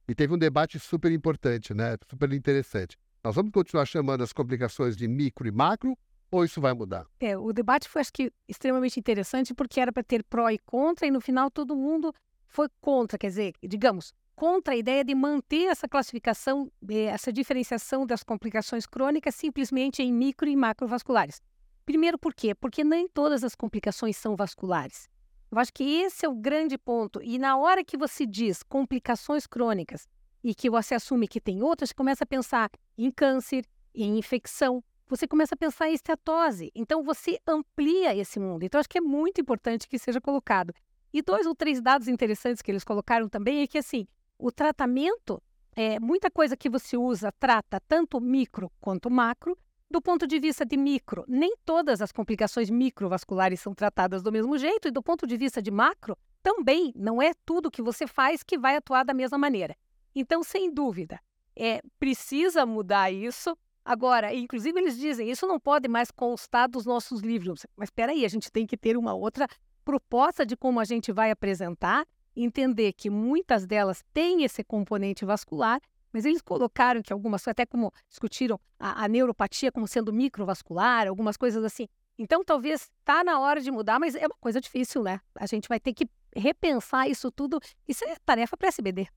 e 0.09 0.14
teve 0.14 0.35
um 0.35 0.38
debate 0.38 0.81
super 0.81 1.12
importante, 1.12 1.72
né? 1.72 1.96
Super 2.11 2.33
interessante. 2.33 2.96
Nós 3.22 3.37
vamos 3.37 3.52
continuar 3.52 3.85
chamando 3.85 4.24
as 4.24 4.33
complicações 4.33 4.96
de 4.96 5.07
micro 5.07 5.46
e 5.46 5.52
macro 5.52 5.96
ou 6.31 6.44
isso 6.44 6.61
vai 6.61 6.72
mudar? 6.72 7.07
É, 7.20 7.37
o 7.37 7.52
debate 7.52 7.88
foi, 7.88 8.00
acho 8.00 8.12
que, 8.12 8.33
extremamente 8.48 8.98
interessante 8.98 9.54
porque 9.54 9.81
era 9.81 9.92
para 9.92 10.02
ter 10.02 10.24
pró 10.24 10.50
e 10.50 10.59
contra 10.59 11.07
e 11.07 11.11
no 11.11 11.20
final 11.20 11.50
todo 11.50 11.76
mundo 11.76 12.12
foi 12.48 12.68
contra, 12.80 13.18
quer 13.18 13.28
dizer, 13.28 13.52
digamos, 13.62 14.12
contra 14.34 14.74
a 14.74 14.76
ideia 14.76 15.04
de 15.04 15.14
manter 15.14 15.64
essa 15.64 15.88
classificação, 15.88 16.70
eh, 16.88 17.04
essa 17.04 17.32
diferenciação 17.32 18.06
das 18.06 18.22
complicações 18.22 18.87
crônicas 18.87 19.34
simplesmente 19.34 20.02
em 20.02 20.12
micro 20.12 20.48
e 20.48 20.56
macrovasculares. 20.56 21.42
Primeiro, 21.84 22.18
por 22.18 22.34
quê? 22.34 22.54
Porque 22.54 22.84
nem 22.84 23.08
todas 23.08 23.42
as 23.42 23.54
complicações 23.54 24.16
são 24.16 24.37
vasculares. 24.37 25.08
Eu 25.50 25.58
acho 25.58 25.72
que 25.72 25.82
esse 26.02 26.26
é 26.26 26.28
o 26.28 26.34
grande 26.34 26.76
ponto. 26.76 27.20
E 27.22 27.38
na 27.38 27.56
hora 27.56 27.82
que 27.82 27.96
você 27.96 28.26
diz 28.26 28.62
complicações 28.62 29.46
crônicas 29.46 30.06
e 30.44 30.54
que 30.54 30.68
você 30.68 30.94
assume 30.94 31.26
que 31.26 31.40
tem 31.40 31.62
outras, 31.62 31.92
começa 31.92 32.24
a 32.24 32.26
pensar 32.26 32.70
em 32.96 33.11
câncer, 33.11 33.64
em 33.94 34.18
infecção, 34.18 34.84
você 35.08 35.26
começa 35.26 35.54
a 35.54 35.58
pensar 35.58 35.88
em 35.88 35.94
esteatose. 35.94 36.70
Então 36.74 37.02
você 37.02 37.38
amplia 37.46 38.14
esse 38.14 38.38
mundo. 38.38 38.62
Então 38.62 38.78
acho 38.78 38.88
que 38.88 38.98
é 38.98 39.00
muito 39.00 39.40
importante 39.40 39.88
que 39.88 39.98
seja 39.98 40.20
colocado. 40.20 40.74
E 41.12 41.23
dois 41.23 41.47
ou 41.47 41.55
três 41.55 41.81
dados 41.81 42.09
interessantes 42.09 42.62
que 42.62 42.71
eles 42.71 42.85
colocaram 42.85 43.29
também 43.29 43.62
é 43.62 43.66
que 43.66 43.79
assim, 43.79 44.07
o 44.38 44.53
tratamento, 44.53 45.42
é, 45.75 45.99
muita 45.99 46.31
coisa 46.31 46.57
que 46.57 46.68
você 46.68 46.97
usa 46.97 47.33
trata 47.33 47.81
tanto 47.81 48.21
micro 48.21 48.71
quanto 48.81 49.11
macro. 49.11 49.57
Do 49.90 50.03
ponto 50.03 50.27
de 50.27 50.38
vista 50.38 50.66
de 50.66 50.77
micro, 50.77 51.25
nem 51.27 51.57
todas 51.64 52.03
as 52.03 52.12
complicações 52.12 52.68
microvasculares 52.68 53.59
são 53.59 53.75
tratadas 53.75 54.23
do 54.23 54.31
mesmo 54.31 54.59
jeito, 54.59 54.88
e 54.88 54.90
do 54.90 55.03
ponto 55.03 55.27
de 55.27 55.35
vista 55.35 55.62
de 55.62 55.71
macro, 55.71 56.14
também 56.42 56.92
não 56.94 57.23
é 57.23 57.33
tudo 57.47 57.71
que 57.71 57.81
você 57.81 58.07
faz 58.07 58.42
que 58.42 58.59
vai 58.59 58.77
atuar 58.77 59.03
da 59.03 59.14
mesma 59.14 59.38
maneira. 59.38 59.75
Então, 60.14 60.42
sem 60.42 60.71
dúvida, 60.71 61.18
é, 61.57 61.81
precisa 61.99 62.66
mudar 62.66 63.11
isso. 63.11 63.57
Agora, 63.83 64.35
inclusive 64.35 64.79
eles 64.79 64.99
dizem, 64.99 65.31
isso 65.31 65.47
não 65.47 65.59
pode 65.59 65.88
mais 65.88 66.11
constar 66.11 66.68
dos 66.68 66.85
nossos 66.85 67.21
livros. 67.21 67.64
Mas 67.75 67.87
espera 67.87 68.12
aí, 68.12 68.27
a 68.27 68.29
gente 68.29 68.53
tem 68.53 68.66
que 68.66 68.77
ter 68.77 68.94
uma 68.97 69.14
outra 69.14 69.49
proposta 69.88 70.44
de 70.44 70.55
como 70.55 70.81
a 70.81 70.85
gente 70.85 71.11
vai 71.11 71.31
apresentar, 71.31 72.07
entender 72.37 72.92
que 72.92 73.09
muitas 73.09 73.64
delas 73.64 74.05
têm 74.12 74.44
esse 74.44 74.62
componente 74.62 75.24
vascular, 75.24 75.81
mas 76.12 76.27
eles 76.27 76.42
colocaram 76.42 77.01
que 77.01 77.11
algumas, 77.11 77.48
até 77.48 77.64
como 77.64 77.90
discutiram 78.07 78.61
a, 78.79 79.05
a 79.05 79.09
neuropatia 79.09 79.72
como 79.72 79.88
sendo 79.88 80.12
microvascular, 80.12 81.09
algumas 81.09 81.38
coisas 81.38 81.64
assim. 81.64 81.88
Então, 82.18 82.44
talvez 82.44 82.90
está 83.01 83.24
na 83.24 83.40
hora 83.40 83.62
de 83.62 83.70
mudar, 83.70 83.98
mas 83.98 84.14
é 84.14 84.27
uma 84.27 84.37
coisa 84.38 84.61
difícil, 84.61 85.03
né? 85.03 85.22
A 85.35 85.46
gente 85.46 85.66
vai 85.66 85.81
ter 85.81 85.94
que 85.94 86.07
repensar 86.37 87.09
isso 87.09 87.31
tudo. 87.33 87.59
Isso 87.88 88.05
é 88.05 88.14
tarefa 88.27 88.59
para 88.59 88.68
a 88.68 88.72
SBD. 88.77 89.09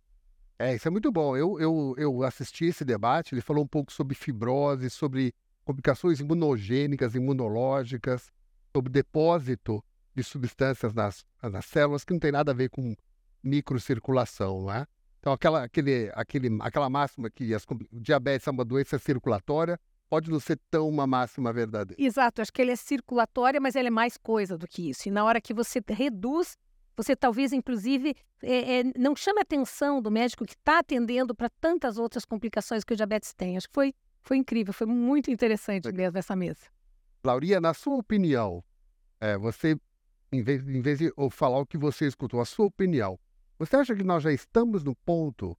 É, 0.57 0.73
isso 0.73 0.87
é 0.87 0.91
muito 0.91 1.11
bom. 1.11 1.35
Eu, 1.35 1.59
eu, 1.59 1.95
eu 1.97 2.23
assisti 2.23 2.63
esse 2.63 2.85
debate, 2.85 3.35
ele 3.35 3.41
falou 3.41 3.65
um 3.65 3.67
pouco 3.67 3.91
sobre 3.91 4.15
fibrose, 4.15 4.89
sobre 4.89 5.33
complicações 5.65 6.21
imunogênicas, 6.21 7.13
imunológicas, 7.13 8.31
sobre 8.73 8.89
depósito 8.89 9.83
de 10.15 10.23
substâncias 10.23 10.93
nas, 10.93 11.25
nas 11.41 11.65
células 11.65 12.03
que 12.03 12.13
não 12.13 12.19
tem 12.19 12.31
nada 12.31 12.51
a 12.51 12.55
ver 12.55 12.69
com 12.69 12.95
microcirculação, 13.43 14.63
não 14.63 14.73
é? 14.73 14.85
Então, 15.19 15.33
aquela, 15.33 15.63
aquele, 15.63 16.11
aquele, 16.15 16.49
aquela 16.61 16.89
máxima 16.89 17.29
que 17.29 17.53
as, 17.53 17.63
o 17.91 17.99
diabetes 17.99 18.47
é 18.47 18.51
uma 18.51 18.65
doença 18.65 18.97
circulatória 18.97 19.79
pode 20.09 20.29
não 20.29 20.39
ser 20.39 20.59
tão 20.69 20.89
uma 20.89 21.07
máxima 21.07 21.53
verdadeira. 21.53 22.01
Exato, 22.01 22.41
acho 22.41 22.51
que 22.51 22.61
ele 22.61 22.71
é 22.71 22.75
circulatória, 22.75 23.61
mas 23.61 23.75
ele 23.75 23.87
é 23.87 23.91
mais 23.91 24.17
coisa 24.17 24.57
do 24.57 24.67
que 24.67 24.89
isso. 24.89 25.07
E 25.07 25.11
na 25.11 25.23
hora 25.23 25.39
que 25.39 25.53
você 25.53 25.81
reduz, 25.87 26.57
você 26.97 27.15
talvez, 27.15 27.53
inclusive, 27.53 28.15
é, 28.41 28.79
é, 28.79 28.83
não 28.97 29.15
chame 29.15 29.39
a 29.39 29.43
atenção 29.43 30.01
do 30.01 30.11
médico 30.11 30.45
que 30.45 30.53
está 30.53 30.79
atendendo 30.79 31.33
para 31.33 31.49
tantas 31.49 31.97
outras 31.97 32.25
complicações 32.25 32.83
que 32.83 32.93
o 32.93 32.95
diabetes 32.95 33.33
tem. 33.33 33.55
Acho 33.55 33.67
que 33.67 33.73
foi, 33.73 33.93
foi 34.21 34.37
incrível, 34.37 34.73
foi 34.73 34.87
muito 34.87 35.31
interessante 35.31 35.89
mesmo 35.93 36.17
essa 36.17 36.35
mesa. 36.35 36.61
Lauria, 37.23 37.61
na 37.61 37.73
sua 37.73 37.95
opinião, 37.95 38.63
é, 39.19 39.37
você 39.37 39.77
em 40.31 40.41
vez, 40.41 40.67
em 40.67 40.81
vez 40.81 40.99
de 40.99 41.11
falar 41.31 41.59
o 41.59 41.65
que 41.65 41.77
você 41.77 42.07
escutou, 42.07 42.39
a 42.39 42.45
sua 42.45 42.65
opinião, 42.65 43.19
você 43.59 43.75
acha 43.75 43.95
que 43.95 44.03
nós 44.03 44.23
já 44.23 44.31
estamos 44.31 44.83
no 44.83 44.95
ponto 44.95 45.57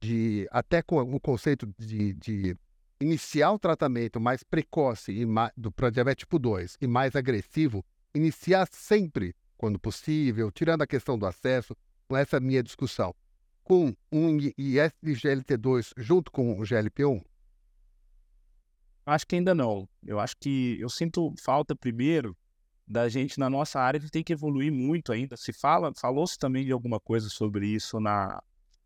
de, 0.00 0.48
até 0.50 0.82
com 0.82 1.00
o 1.00 1.20
conceito 1.20 1.66
de, 1.78 2.12
de 2.14 2.56
iniciar 3.00 3.52
o 3.52 3.58
tratamento 3.58 4.20
mais 4.20 4.42
precoce 4.42 5.24
para 5.74 5.90
diabetes 5.90 6.22
tipo 6.22 6.38
2 6.38 6.76
e 6.80 6.86
mais 6.86 7.14
agressivo, 7.14 7.84
iniciar 8.14 8.68
sempre, 8.70 9.34
quando 9.56 9.78
possível, 9.78 10.50
tirando 10.50 10.82
a 10.82 10.86
questão 10.86 11.18
do 11.18 11.26
acesso, 11.26 11.76
com 12.08 12.16
essa 12.16 12.40
minha 12.40 12.62
discussão, 12.62 13.14
com 13.62 13.94
um 14.10 14.36
ISGLT2 14.36 15.92
junto 15.96 16.32
com 16.32 16.58
o 16.58 16.62
GLP-1? 16.62 17.22
Acho 19.06 19.26
que 19.26 19.36
ainda 19.36 19.54
não. 19.54 19.88
Eu 20.04 20.18
acho 20.18 20.36
que 20.38 20.78
eu 20.80 20.88
sinto 20.88 21.32
falta 21.38 21.74
primeiro 21.74 22.36
da 22.90 23.08
gente 23.08 23.38
na 23.38 23.48
nossa 23.48 23.78
área, 23.78 24.00
tem 24.10 24.24
que 24.24 24.32
evoluir 24.32 24.72
muito 24.72 25.12
ainda. 25.12 25.36
Se 25.36 25.52
fala, 25.52 25.92
falou-se 25.94 26.36
também 26.36 26.64
de 26.64 26.72
alguma 26.72 26.98
coisa 26.98 27.28
sobre 27.28 27.68
isso 27.68 28.00
na 28.00 28.42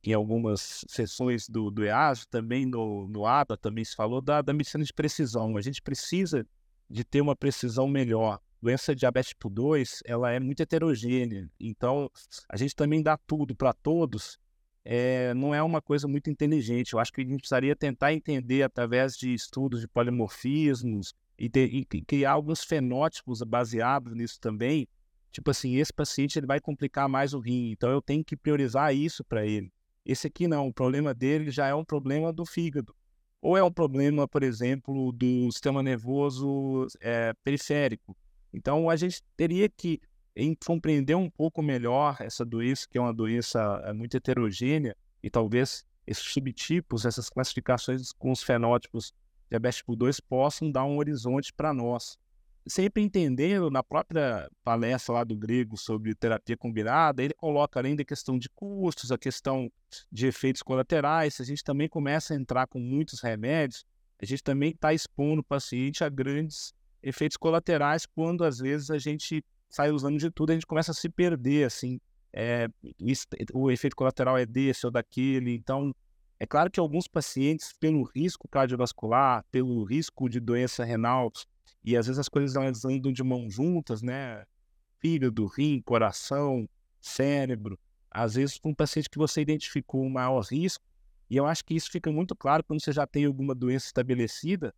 em 0.06 0.12
algumas 0.12 0.84
sessões 0.86 1.48
do, 1.48 1.70
do 1.70 1.82
EASO, 1.82 2.28
também 2.28 2.66
no, 2.66 3.08
no 3.08 3.24
ADA 3.24 3.56
também 3.56 3.82
se 3.82 3.96
falou 3.96 4.20
da, 4.20 4.42
da 4.42 4.52
medicina 4.52 4.84
de 4.84 4.92
precisão. 4.92 5.56
A 5.56 5.62
gente 5.62 5.80
precisa 5.80 6.46
de 6.90 7.02
ter 7.02 7.22
uma 7.22 7.34
precisão 7.34 7.88
melhor. 7.88 8.38
Doença 8.60 8.94
diabetes 8.94 9.30
tipo 9.30 9.48
2, 9.48 10.02
ela 10.04 10.30
é 10.30 10.38
muito 10.38 10.60
heterogênea. 10.60 11.50
Então, 11.58 12.10
a 12.50 12.58
gente 12.58 12.76
também 12.76 13.02
dá 13.02 13.16
tudo 13.16 13.56
para 13.56 13.72
todos, 13.72 14.38
é, 14.84 15.32
não 15.32 15.54
é 15.54 15.62
uma 15.62 15.80
coisa 15.80 16.06
muito 16.06 16.28
inteligente. 16.28 16.92
Eu 16.92 16.98
acho 16.98 17.10
que 17.10 17.22
a 17.22 17.24
gente 17.24 17.38
precisaria 17.38 17.74
tentar 17.74 18.12
entender 18.12 18.62
através 18.62 19.16
de 19.16 19.32
estudos 19.32 19.80
de 19.80 19.88
polimorfismos, 19.88 21.14
e, 21.38 21.48
ter, 21.48 21.72
e 21.72 21.84
criar 21.84 22.32
alguns 22.32 22.64
fenótipos 22.64 23.42
baseados 23.42 24.14
nisso 24.14 24.38
também. 24.40 24.88
Tipo 25.32 25.50
assim, 25.50 25.76
esse 25.76 25.92
paciente 25.92 26.38
ele 26.38 26.46
vai 26.46 26.60
complicar 26.60 27.08
mais 27.08 27.34
o 27.34 27.40
rim, 27.40 27.70
então 27.72 27.90
eu 27.90 28.00
tenho 28.00 28.24
que 28.24 28.36
priorizar 28.36 28.94
isso 28.94 29.24
para 29.24 29.44
ele. 29.44 29.72
Esse 30.04 30.26
aqui 30.26 30.46
não, 30.46 30.68
o 30.68 30.72
problema 30.72 31.12
dele 31.12 31.50
já 31.50 31.66
é 31.66 31.74
um 31.74 31.84
problema 31.84 32.32
do 32.32 32.44
fígado. 32.44 32.94
Ou 33.40 33.56
é 33.56 33.62
um 33.62 33.72
problema, 33.72 34.28
por 34.28 34.42
exemplo, 34.42 35.12
do 35.12 35.50
sistema 35.50 35.82
nervoso 35.82 36.86
é, 37.00 37.32
periférico. 37.42 38.16
Então 38.52 38.88
a 38.88 38.96
gente 38.96 39.22
teria 39.36 39.68
que 39.68 40.00
compreender 40.64 41.14
um 41.14 41.30
pouco 41.30 41.62
melhor 41.62 42.16
essa 42.20 42.44
doença, 42.44 42.86
que 42.88 42.98
é 42.98 43.00
uma 43.00 43.12
doença 43.12 43.82
é, 43.84 43.92
muito 43.92 44.16
heterogênea, 44.16 44.96
e 45.22 45.30
talvez 45.30 45.84
esses 46.06 46.24
subtipos, 46.24 47.04
essas 47.04 47.28
classificações 47.28 48.12
com 48.12 48.30
os 48.30 48.42
fenótipos 48.42 49.12
diabetes 49.54 49.78
tipo 49.78 49.94
2 49.94 50.20
possam 50.20 50.70
dar 50.70 50.84
um 50.84 50.98
horizonte 50.98 51.52
para 51.52 51.72
nós. 51.72 52.18
Sempre 52.66 53.02
entendendo, 53.02 53.70
na 53.70 53.82
própria 53.82 54.48
palestra 54.64 55.14
lá 55.14 55.24
do 55.24 55.36
grego 55.36 55.76
sobre 55.76 56.14
terapia 56.14 56.56
combinada, 56.56 57.22
ele 57.22 57.34
coloca 57.34 57.78
além 57.78 57.94
da 57.94 58.04
questão 58.04 58.38
de 58.38 58.48
custos, 58.48 59.12
a 59.12 59.18
questão 59.18 59.70
de 60.10 60.26
efeitos 60.26 60.62
colaterais, 60.62 61.40
a 61.40 61.44
gente 61.44 61.62
também 61.62 61.88
começa 61.88 62.32
a 62.32 62.36
entrar 62.36 62.66
com 62.66 62.78
muitos 62.78 63.20
remédios, 63.20 63.84
a 64.20 64.24
gente 64.24 64.42
também 64.42 64.70
está 64.70 64.94
expondo 64.94 65.42
o 65.42 65.44
paciente 65.44 66.02
a 66.02 66.08
grandes 66.08 66.72
efeitos 67.02 67.36
colaterais 67.36 68.06
quando 68.06 68.44
às 68.44 68.58
vezes 68.58 68.90
a 68.90 68.96
gente 68.96 69.44
sai 69.68 69.90
usando 69.90 70.18
de 70.18 70.30
tudo, 70.30 70.50
a 70.50 70.54
gente 70.54 70.66
começa 70.66 70.92
a 70.92 70.94
se 70.94 71.10
perder, 71.10 71.66
assim, 71.66 72.00
é, 72.32 72.66
o 73.52 73.70
efeito 73.70 73.94
colateral 73.94 74.38
é 74.38 74.46
desse 74.46 74.86
ou 74.86 74.90
daquele, 74.90 75.54
então 75.54 75.94
é 76.38 76.46
claro 76.46 76.70
que 76.70 76.80
alguns 76.80 77.06
pacientes, 77.06 77.72
pelo 77.72 78.02
risco 78.02 78.48
cardiovascular, 78.48 79.44
pelo 79.50 79.84
risco 79.84 80.28
de 80.28 80.40
doença 80.40 80.84
renal, 80.84 81.32
e 81.84 81.96
às 81.96 82.06
vezes 82.06 82.18
as 82.18 82.28
coisas 82.28 82.56
elas 82.56 82.84
andam 82.84 83.12
de 83.12 83.22
mão 83.22 83.48
juntas, 83.48 84.02
né? 84.02 84.44
Fígado, 84.98 85.46
rim, 85.46 85.80
coração, 85.82 86.68
cérebro. 87.00 87.78
Às 88.10 88.34
vezes, 88.34 88.58
com 88.58 88.70
um 88.70 88.74
paciente 88.74 89.10
que 89.10 89.18
você 89.18 89.42
identificou 89.42 90.02
um 90.02 90.10
maior 90.10 90.40
risco, 90.40 90.84
e 91.28 91.36
eu 91.36 91.46
acho 91.46 91.64
que 91.64 91.74
isso 91.74 91.90
fica 91.90 92.10
muito 92.10 92.34
claro 92.34 92.64
quando 92.64 92.82
você 92.82 92.92
já 92.92 93.06
tem 93.06 93.24
alguma 93.24 93.54
doença 93.54 93.86
estabelecida, 93.86 94.74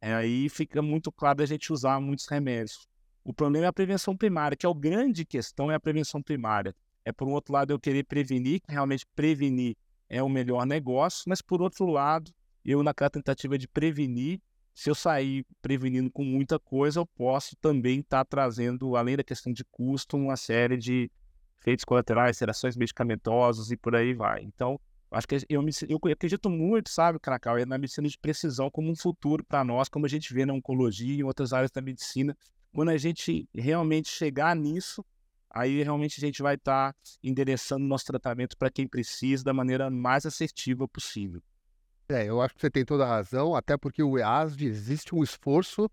é, 0.00 0.14
aí 0.14 0.48
fica 0.48 0.82
muito 0.82 1.10
claro 1.10 1.42
a 1.42 1.46
gente 1.46 1.72
usar 1.72 2.00
muitos 2.00 2.26
remédios. 2.26 2.86
O 3.24 3.32
problema 3.32 3.66
é 3.66 3.68
a 3.68 3.72
prevenção 3.72 4.16
primária, 4.16 4.56
que 4.56 4.66
é 4.66 4.68
a 4.68 4.74
grande 4.74 5.24
questão, 5.24 5.70
é 5.70 5.74
a 5.74 5.80
prevenção 5.80 6.22
primária. 6.22 6.74
É, 7.04 7.12
por 7.12 7.26
um 7.26 7.32
outro 7.32 7.52
lado, 7.52 7.72
eu 7.72 7.80
querer 7.80 8.04
prevenir, 8.04 8.60
realmente 8.68 9.06
prevenir 9.14 9.76
é 10.14 10.22
o 10.22 10.28
melhor 10.28 10.64
negócio, 10.64 11.24
mas 11.26 11.42
por 11.42 11.60
outro 11.60 11.86
lado, 11.86 12.30
eu 12.64 12.84
naquela 12.84 13.10
tentativa 13.10 13.58
de 13.58 13.66
prevenir, 13.66 14.40
se 14.72 14.88
eu 14.88 14.94
sair 14.94 15.44
prevenindo 15.60 16.08
com 16.08 16.24
muita 16.24 16.56
coisa, 16.56 17.00
eu 17.00 17.06
posso 17.06 17.56
também 17.56 17.98
estar 17.98 18.18
tá 18.18 18.24
trazendo, 18.24 18.94
além 18.94 19.16
da 19.16 19.24
questão 19.24 19.52
de 19.52 19.64
custo, 19.64 20.16
uma 20.16 20.36
série 20.36 20.76
de 20.76 21.10
efeitos 21.60 21.84
colaterais, 21.84 22.36
interações 22.36 22.76
medicamentosas 22.76 23.72
e 23.72 23.76
por 23.76 23.96
aí 23.96 24.14
vai. 24.14 24.42
Então, 24.42 24.80
acho 25.10 25.26
que 25.26 25.36
eu, 25.48 25.60
me, 25.62 25.72
eu 25.88 25.98
acredito 26.12 26.48
muito, 26.48 26.90
sabe, 26.90 27.18
Cracau, 27.18 27.56
na 27.66 27.76
medicina 27.76 28.08
de 28.08 28.18
precisão 28.18 28.70
como 28.70 28.90
um 28.90 28.96
futuro 28.96 29.44
para 29.44 29.64
nós, 29.64 29.88
como 29.88 30.06
a 30.06 30.08
gente 30.08 30.32
vê 30.32 30.46
na 30.46 30.52
oncologia 30.52 31.12
e 31.12 31.20
em 31.20 31.24
outras 31.24 31.52
áreas 31.52 31.72
da 31.72 31.82
medicina. 31.82 32.36
Quando 32.72 32.90
a 32.90 32.96
gente 32.96 33.48
realmente 33.52 34.08
chegar 34.08 34.54
nisso, 34.54 35.04
aí 35.54 35.84
realmente 35.84 36.18
a 36.18 36.26
gente 36.26 36.42
vai 36.42 36.56
estar 36.56 36.92
tá 36.92 36.98
endereçando 37.22 37.84
nosso 37.84 38.04
tratamento 38.04 38.56
para 38.58 38.70
quem 38.70 38.88
precisa 38.88 39.44
da 39.44 39.54
maneira 39.54 39.88
mais 39.88 40.26
assertiva 40.26 40.88
possível. 40.88 41.40
É, 42.08 42.28
eu 42.28 42.42
acho 42.42 42.54
que 42.54 42.60
você 42.60 42.70
tem 42.70 42.84
toda 42.84 43.04
a 43.04 43.08
razão, 43.08 43.54
até 43.54 43.76
porque 43.76 44.02
o 44.02 44.18
EASD 44.18 44.66
existe 44.66 45.14
um 45.14 45.22
esforço. 45.22 45.88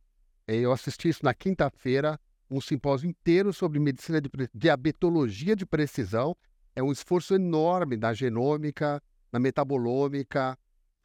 Eh, 0.48 0.58
eu 0.58 0.72
assisti 0.72 1.08
isso 1.08 1.24
na 1.24 1.34
quinta-feira, 1.34 2.20
um 2.50 2.60
simpósio 2.60 3.08
inteiro 3.08 3.54
sobre 3.54 3.80
medicina 3.80 4.20
de 4.20 4.30
diabetologia 4.54 5.56
de 5.56 5.66
precisão. 5.66 6.36
É 6.76 6.82
um 6.84 6.92
esforço 6.92 7.36
enorme 7.36 7.96
na 7.96 8.14
genômica, 8.14 9.02
na 9.32 9.40
metabolômica, 9.40 10.58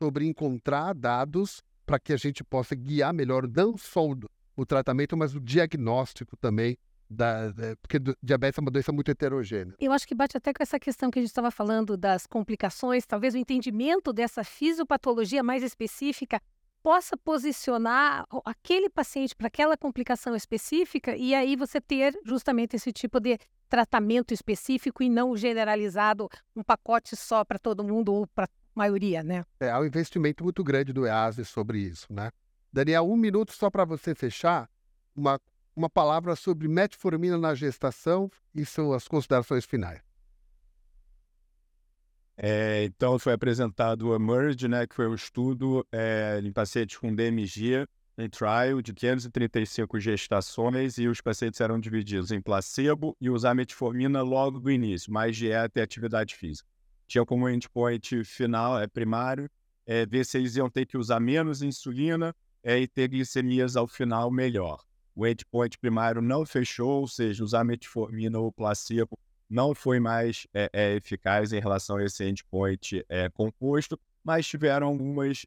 sobre 0.03 0.27
encontrar 0.27 0.95
dados 0.95 1.63
para 1.85 2.01
que 2.01 2.13
a 2.13 2.17
gente 2.17 2.43
possa 2.43 2.75
guiar 2.75 3.15
melhor 3.15 3.47
não 3.47 3.77
só 3.77 4.09
o, 4.09 4.19
o 4.57 4.67
tratamento, 4.67 5.17
mas 5.17 5.37
o 5.37 5.41
diagnóstico 5.41 6.37
também 6.37 6.77
da, 7.09 7.51
da, 7.51 7.77
porque 7.77 7.99
diabetes 8.23 8.59
é 8.59 8.61
uma 8.61 8.71
doença 8.71 8.93
muito 8.93 9.11
heterogênea. 9.11 9.75
Eu 9.79 9.93
acho 9.93 10.07
que 10.07 10.15
bate 10.15 10.37
até 10.37 10.53
com 10.53 10.63
essa 10.63 10.79
questão 10.79 11.11
que 11.11 11.19
a 11.19 11.23
gente 11.23 11.31
estava 11.31 11.51
falando 11.51 11.97
das 11.97 12.27
complicações, 12.27 13.07
talvez 13.07 13.35
o 13.35 13.39
entendimento 13.39 14.13
dessa 14.13 14.43
fisiopatologia 14.43 15.43
mais 15.43 15.63
específica 15.63 16.41
possa 16.83 17.17
posicionar 17.17 18.25
aquele 18.45 18.89
paciente 18.89 19.35
para 19.35 19.49
aquela 19.49 19.77
complicação 19.77 20.37
específica 20.37 21.17
e 21.17 21.35
aí 21.35 21.57
você 21.57 21.81
ter 21.81 22.17
justamente 22.25 22.77
esse 22.77 22.93
tipo 22.93 23.19
de 23.19 23.39
tratamento 23.69 24.33
específico 24.33 25.03
e 25.03 25.09
não 25.09 25.37
generalizado 25.37 26.29
um 26.55 26.63
pacote 26.63 27.17
só 27.17 27.45
para 27.45 27.59
todo 27.59 27.83
mundo 27.83 28.15
ou 28.15 28.27
para 28.29 28.45
a 28.45 28.49
maioria, 28.73 29.23
né? 29.25 29.45
É, 29.59 29.69
há 29.69 29.81
um 29.81 29.85
investimento 29.85 30.45
muito 30.45 30.63
grande 30.63 30.93
do 30.93 31.05
EASE 31.07 31.45
sobre 31.45 31.81
isso, 31.81 32.07
né? 32.09 32.31
Daniel, 32.73 33.09
um 33.09 33.17
minuto 33.17 33.53
só 33.53 33.69
para 33.69 33.85
você 33.85 34.15
fechar, 34.15 34.69
uma, 35.15 35.41
uma 35.77 35.91
palavra 35.91 36.35
sobre 36.35 36.67
metformina 36.67 37.37
na 37.37 37.55
gestação 37.55 38.31
e 38.55 38.65
suas 38.65 39.07
considerações 39.07 39.67
finais. 39.67 40.01
É, 42.39 42.85
então, 42.85 43.19
foi 43.19 43.33
apresentado 43.33 44.09
o 44.09 44.15
Emerge, 44.15 44.69
né, 44.69 44.87
que 44.87 44.95
foi 44.95 45.07
um 45.07 45.15
estudo 45.15 45.87
é, 45.93 46.41
em 46.43 46.53
pacientes 46.53 46.97
com 46.97 47.15
DMG, 47.15 47.87
em 48.19 48.29
trial, 48.29 48.81
de 48.81 48.95
535 48.95 50.01
gestações, 50.01 50.99
e 50.99 51.07
os 51.07 51.21
pacientes 51.21 51.61
eram 51.61 51.79
divididos 51.79 52.31
em 52.31 52.41
placebo 52.41 53.17
e 53.21 53.29
usar 53.29 53.55
metformina 53.55 54.23
logo 54.23 54.59
do 54.59 54.71
início, 54.71 55.13
mais 55.13 55.37
dieta 55.37 55.81
e 55.81 55.83
atividade 55.83 56.35
física. 56.35 56.69
Tinha 57.07 57.25
como 57.25 57.49
endpoint 57.49 58.25
final, 58.25 58.81
é 58.81 58.87
primário, 58.87 59.51
é, 59.87 60.05
ver 60.05 60.25
se 60.25 60.39
eles 60.39 60.57
iam 60.57 60.69
ter 60.69 60.87
que 60.87 60.97
usar 60.97 61.21
menos 61.21 61.63
insulina 61.63 62.35
é, 62.63 62.79
e 62.79 62.89
ter 62.89 63.09
glicemias 63.09 63.77
ao 63.77 63.87
final 63.87 64.31
melhor. 64.31 64.83
O 65.17 65.27
endpoint 65.27 65.79
primário 65.79 66.21
não 66.21 66.45
fechou, 66.45 67.01
ou 67.01 67.09
seja, 67.09 67.43
usar 67.43 67.65
metformina 67.65 68.39
ou 68.39 68.53
placebo 68.53 69.19
não 69.49 69.75
foi 69.75 69.99
mais 69.99 70.47
é, 70.53 70.69
é, 70.71 70.95
eficaz 70.95 71.55
em 71.55 71.61
relação 71.61 71.97
a 71.97 72.05
esse 72.05 72.23
endpoint 72.23 73.03
é, 73.09 73.31
composto, 73.31 73.99
mas 74.23 74.47
tiveram 74.47 74.89
algumas, 74.89 75.47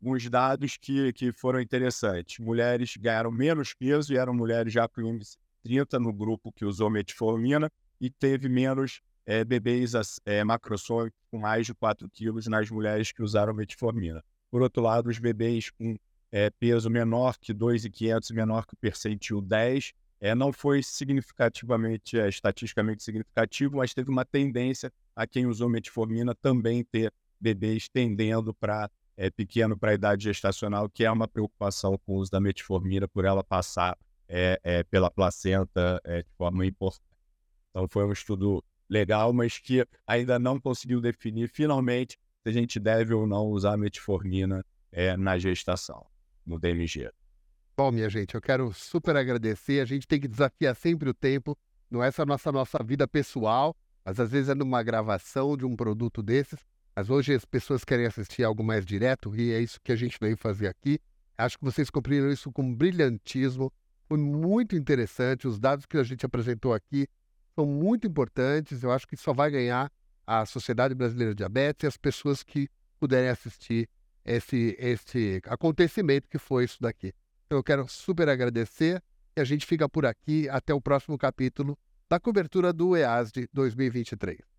alguns 0.00 0.28
dados 0.28 0.76
que, 0.76 1.12
que 1.12 1.32
foram 1.32 1.60
interessantes. 1.60 2.38
Mulheres 2.38 2.96
ganharam 2.96 3.32
menos 3.32 3.74
peso 3.74 4.12
e 4.12 4.16
eram 4.16 4.32
mulheres 4.32 4.72
já 4.72 4.86
com 4.86 5.00
índice 5.00 5.36
30 5.64 5.98
no 5.98 6.12
grupo 6.12 6.52
que 6.52 6.64
usou 6.64 6.88
metformina 6.88 7.68
e 8.00 8.10
teve 8.10 8.48
menos 8.48 9.00
bebês 9.46 9.94
é, 10.24 10.42
com 11.30 11.38
mais 11.38 11.66
de 11.66 11.74
4 11.74 12.08
quilos 12.10 12.46
nas 12.46 12.70
mulheres 12.70 13.10
que 13.10 13.22
usaram 13.22 13.54
metformina. 13.54 14.22
Por 14.50 14.62
outro 14.62 14.82
lado, 14.82 15.08
os 15.08 15.18
bebês 15.18 15.70
com 15.70 15.96
peso 16.58 16.88
menor 16.88 17.36
que 17.38 17.52
2,500 17.52 18.30
menor 18.30 18.66
que 18.66 18.74
o 18.74 18.76
percentil 18.76 19.40
10 19.40 19.92
é, 20.20 20.34
não 20.34 20.52
foi 20.52 20.82
significativamente, 20.82 22.18
é, 22.18 22.28
estatisticamente 22.28 23.02
significativo, 23.02 23.78
mas 23.78 23.92
teve 23.92 24.08
uma 24.08 24.24
tendência 24.24 24.92
a 25.16 25.26
quem 25.26 25.46
usou 25.46 25.68
metformina 25.68 26.32
também 26.34 26.84
ter 26.84 27.12
bebês 27.40 27.88
tendendo 27.88 28.54
para 28.54 28.88
é, 29.16 29.30
pequeno 29.30 29.76
para 29.76 29.90
a 29.90 29.94
idade 29.94 30.24
gestacional, 30.24 30.88
que 30.88 31.04
é 31.04 31.10
uma 31.10 31.26
preocupação 31.26 31.98
com 31.98 32.12
o 32.12 32.16
uso 32.16 32.30
da 32.30 32.40
metformina 32.40 33.08
por 33.08 33.24
ela 33.24 33.42
passar 33.42 33.98
é, 34.28 34.58
é, 34.62 34.82
pela 34.84 35.10
placenta 35.10 36.00
é, 36.04 36.22
de 36.22 36.30
forma 36.38 36.64
importante. 36.64 37.02
Então 37.70 37.88
foi 37.88 38.04
um 38.06 38.12
estudo 38.12 38.64
legal, 38.88 39.32
mas 39.32 39.58
que 39.58 39.86
ainda 40.06 40.38
não 40.38 40.60
conseguiu 40.60 41.00
definir 41.00 41.48
finalmente 41.48 42.18
se 42.42 42.48
a 42.48 42.52
gente 42.52 42.78
deve 42.78 43.12
ou 43.12 43.26
não 43.26 43.46
usar 43.46 43.76
metformina 43.76 44.64
é, 44.90 45.16
na 45.16 45.38
gestação, 45.38 46.06
no 46.46 46.58
DMG. 46.58 47.10
Bom, 47.76 47.90
minha 47.90 48.08
gente, 48.10 48.34
eu 48.34 48.40
quero 48.40 48.72
super 48.72 49.16
agradecer. 49.16 49.80
A 49.80 49.84
gente 49.84 50.06
tem 50.06 50.20
que 50.20 50.28
desafiar 50.28 50.76
sempre 50.76 51.08
o 51.08 51.14
tempo. 51.14 51.56
Não 51.90 52.02
é 52.02 52.10
só 52.10 52.24
nossa 52.24 52.52
nossa 52.52 52.82
vida 52.82 53.08
pessoal, 53.08 53.74
mas 54.04 54.20
às 54.20 54.30
vezes 54.30 54.50
é 54.50 54.54
numa 54.54 54.82
gravação 54.82 55.56
de 55.56 55.64
um 55.64 55.74
produto 55.74 56.22
desses. 56.22 56.58
Mas 56.94 57.08
hoje 57.08 57.34
as 57.34 57.44
pessoas 57.44 57.84
querem 57.84 58.04
assistir 58.04 58.44
algo 58.44 58.62
mais 58.62 58.84
direto 58.84 59.34
e 59.34 59.52
é 59.52 59.60
isso 59.60 59.80
que 59.82 59.92
a 59.92 59.96
gente 59.96 60.18
veio 60.20 60.36
fazer 60.36 60.68
aqui. 60.68 61.00
Acho 61.36 61.58
que 61.58 61.64
vocês 61.64 61.88
cumpriram 61.88 62.30
isso 62.30 62.52
com 62.52 62.74
brilhantismo. 62.74 63.72
Foi 64.06 64.18
muito 64.18 64.76
interessante. 64.76 65.48
Os 65.48 65.58
dados 65.58 65.86
que 65.86 65.96
a 65.96 66.02
gente 66.02 66.26
apresentou 66.26 66.74
aqui 66.74 67.08
são 67.54 67.64
muito 67.64 68.06
importantes. 68.06 68.82
Eu 68.82 68.92
acho 68.92 69.06
que 69.06 69.16
só 69.16 69.32
vai 69.32 69.50
ganhar 69.50 69.90
a 70.26 70.44
Sociedade 70.44 70.94
Brasileira 70.94 71.34
de 71.34 71.38
Diabetes 71.38 71.84
e 71.84 71.86
as 71.86 71.96
pessoas 71.96 72.42
que 72.42 72.68
puderem 73.00 73.30
assistir 73.30 73.88
esse, 74.24 74.76
esse 74.78 75.40
acontecimento 75.46 76.28
que 76.28 76.38
foi 76.38 76.64
isso 76.64 76.80
daqui. 76.80 77.12
Então 77.46 77.58
eu 77.58 77.64
quero 77.64 77.86
super 77.88 78.28
agradecer 78.28 79.02
e 79.36 79.40
a 79.40 79.44
gente 79.44 79.66
fica 79.66 79.88
por 79.88 80.06
aqui 80.06 80.48
até 80.48 80.72
o 80.74 80.80
próximo 80.80 81.16
capítulo 81.18 81.78
da 82.08 82.20
cobertura 82.20 82.72
do 82.72 82.96
EASD 82.96 83.48
2023. 83.52 84.51